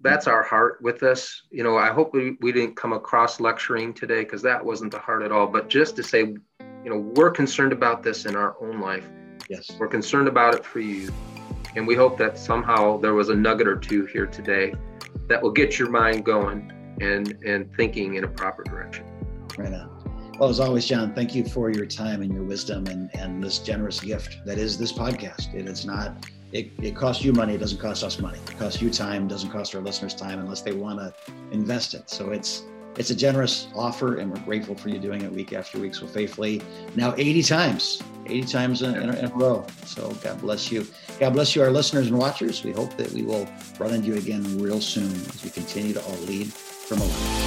that's 0.00 0.26
our 0.26 0.42
heart 0.42 0.80
with 0.80 0.98
this. 0.98 1.42
You 1.50 1.62
know, 1.62 1.76
I 1.76 1.92
hope 1.92 2.14
we, 2.14 2.38
we 2.40 2.50
didn't 2.50 2.76
come 2.76 2.94
across 2.94 3.38
lecturing 3.38 3.92
today 3.92 4.24
because 4.24 4.40
that 4.40 4.64
wasn't 4.64 4.92
the 4.92 4.98
heart 4.98 5.22
at 5.22 5.30
all. 5.30 5.46
But 5.46 5.68
just 5.68 5.96
to 5.96 6.02
say, 6.02 6.20
you 6.20 6.90
know, 6.90 7.12
we're 7.14 7.30
concerned 7.30 7.74
about 7.74 8.02
this 8.02 8.24
in 8.24 8.34
our 8.36 8.56
own 8.62 8.80
life. 8.80 9.06
Yes. 9.50 9.70
We're 9.78 9.86
concerned 9.88 10.28
about 10.28 10.54
it 10.54 10.64
for 10.64 10.80
you. 10.80 11.12
And 11.76 11.86
we 11.86 11.94
hope 11.94 12.16
that 12.16 12.38
somehow 12.38 12.96
there 12.96 13.12
was 13.12 13.28
a 13.28 13.36
nugget 13.36 13.68
or 13.68 13.76
two 13.76 14.06
here 14.06 14.26
today 14.26 14.72
that 15.28 15.42
will 15.42 15.50
get 15.50 15.78
your 15.78 15.90
mind 15.90 16.24
going 16.24 16.72
and 17.00 17.32
and 17.44 17.74
thinking 17.76 18.14
in 18.14 18.24
a 18.24 18.28
proper 18.28 18.62
direction. 18.64 19.04
Right 19.58 19.72
on. 19.72 19.92
Well, 20.38 20.50
as 20.50 20.60
always, 20.60 20.86
John, 20.86 21.14
thank 21.14 21.34
you 21.34 21.44
for 21.44 21.70
your 21.70 21.86
time 21.86 22.20
and 22.20 22.32
your 22.32 22.42
wisdom 22.42 22.86
and, 22.88 23.08
and 23.14 23.42
this 23.42 23.58
generous 23.58 24.00
gift 24.00 24.44
that 24.44 24.58
is 24.58 24.76
this 24.76 24.92
podcast. 24.92 25.54
It 25.54 25.66
is 25.66 25.86
not 25.86 26.26
it, 26.52 26.70
it 26.80 26.94
costs 26.94 27.24
you 27.24 27.32
money. 27.32 27.54
It 27.54 27.58
doesn't 27.58 27.78
cost 27.78 28.04
us 28.04 28.18
money. 28.20 28.38
It 28.38 28.58
costs 28.58 28.80
you 28.80 28.90
time. 28.90 29.28
Doesn't 29.28 29.50
cost 29.50 29.74
our 29.74 29.80
listeners 29.80 30.14
time 30.14 30.38
unless 30.38 30.62
they 30.62 30.72
want 30.72 30.98
to 31.00 31.12
invest 31.50 31.94
it. 31.94 32.08
So 32.08 32.30
it's 32.30 32.64
it's 32.96 33.10
a 33.10 33.14
generous 33.14 33.68
offer, 33.74 34.16
and 34.16 34.32
we're 34.32 34.44
grateful 34.44 34.74
for 34.74 34.88
you 34.88 34.98
doing 34.98 35.22
it 35.22 35.32
week 35.32 35.52
after 35.52 35.78
week 35.78 35.94
so 35.94 36.06
faithfully. 36.06 36.62
Now 36.94 37.14
80 37.16 37.42
times, 37.42 38.02
80 38.26 38.42
times 38.46 38.82
in, 38.82 38.94
in, 38.94 39.14
in 39.14 39.24
a 39.26 39.34
row. 39.34 39.66
So 39.84 40.10
God 40.22 40.40
bless 40.40 40.72
you. 40.72 40.86
God 41.20 41.34
bless 41.34 41.54
you, 41.54 41.62
our 41.62 41.70
listeners 41.70 42.08
and 42.08 42.18
watchers. 42.18 42.64
We 42.64 42.72
hope 42.72 42.96
that 42.96 43.10
we 43.12 43.22
will 43.22 43.48
run 43.78 43.92
into 43.92 44.08
you 44.08 44.14
again 44.16 44.58
real 44.58 44.80
soon 44.80 45.12
as 45.12 45.44
we 45.44 45.50
continue 45.50 45.92
to 45.94 46.02
all 46.02 46.16
lead 46.26 46.52
from 46.52 47.00
life. 47.00 47.45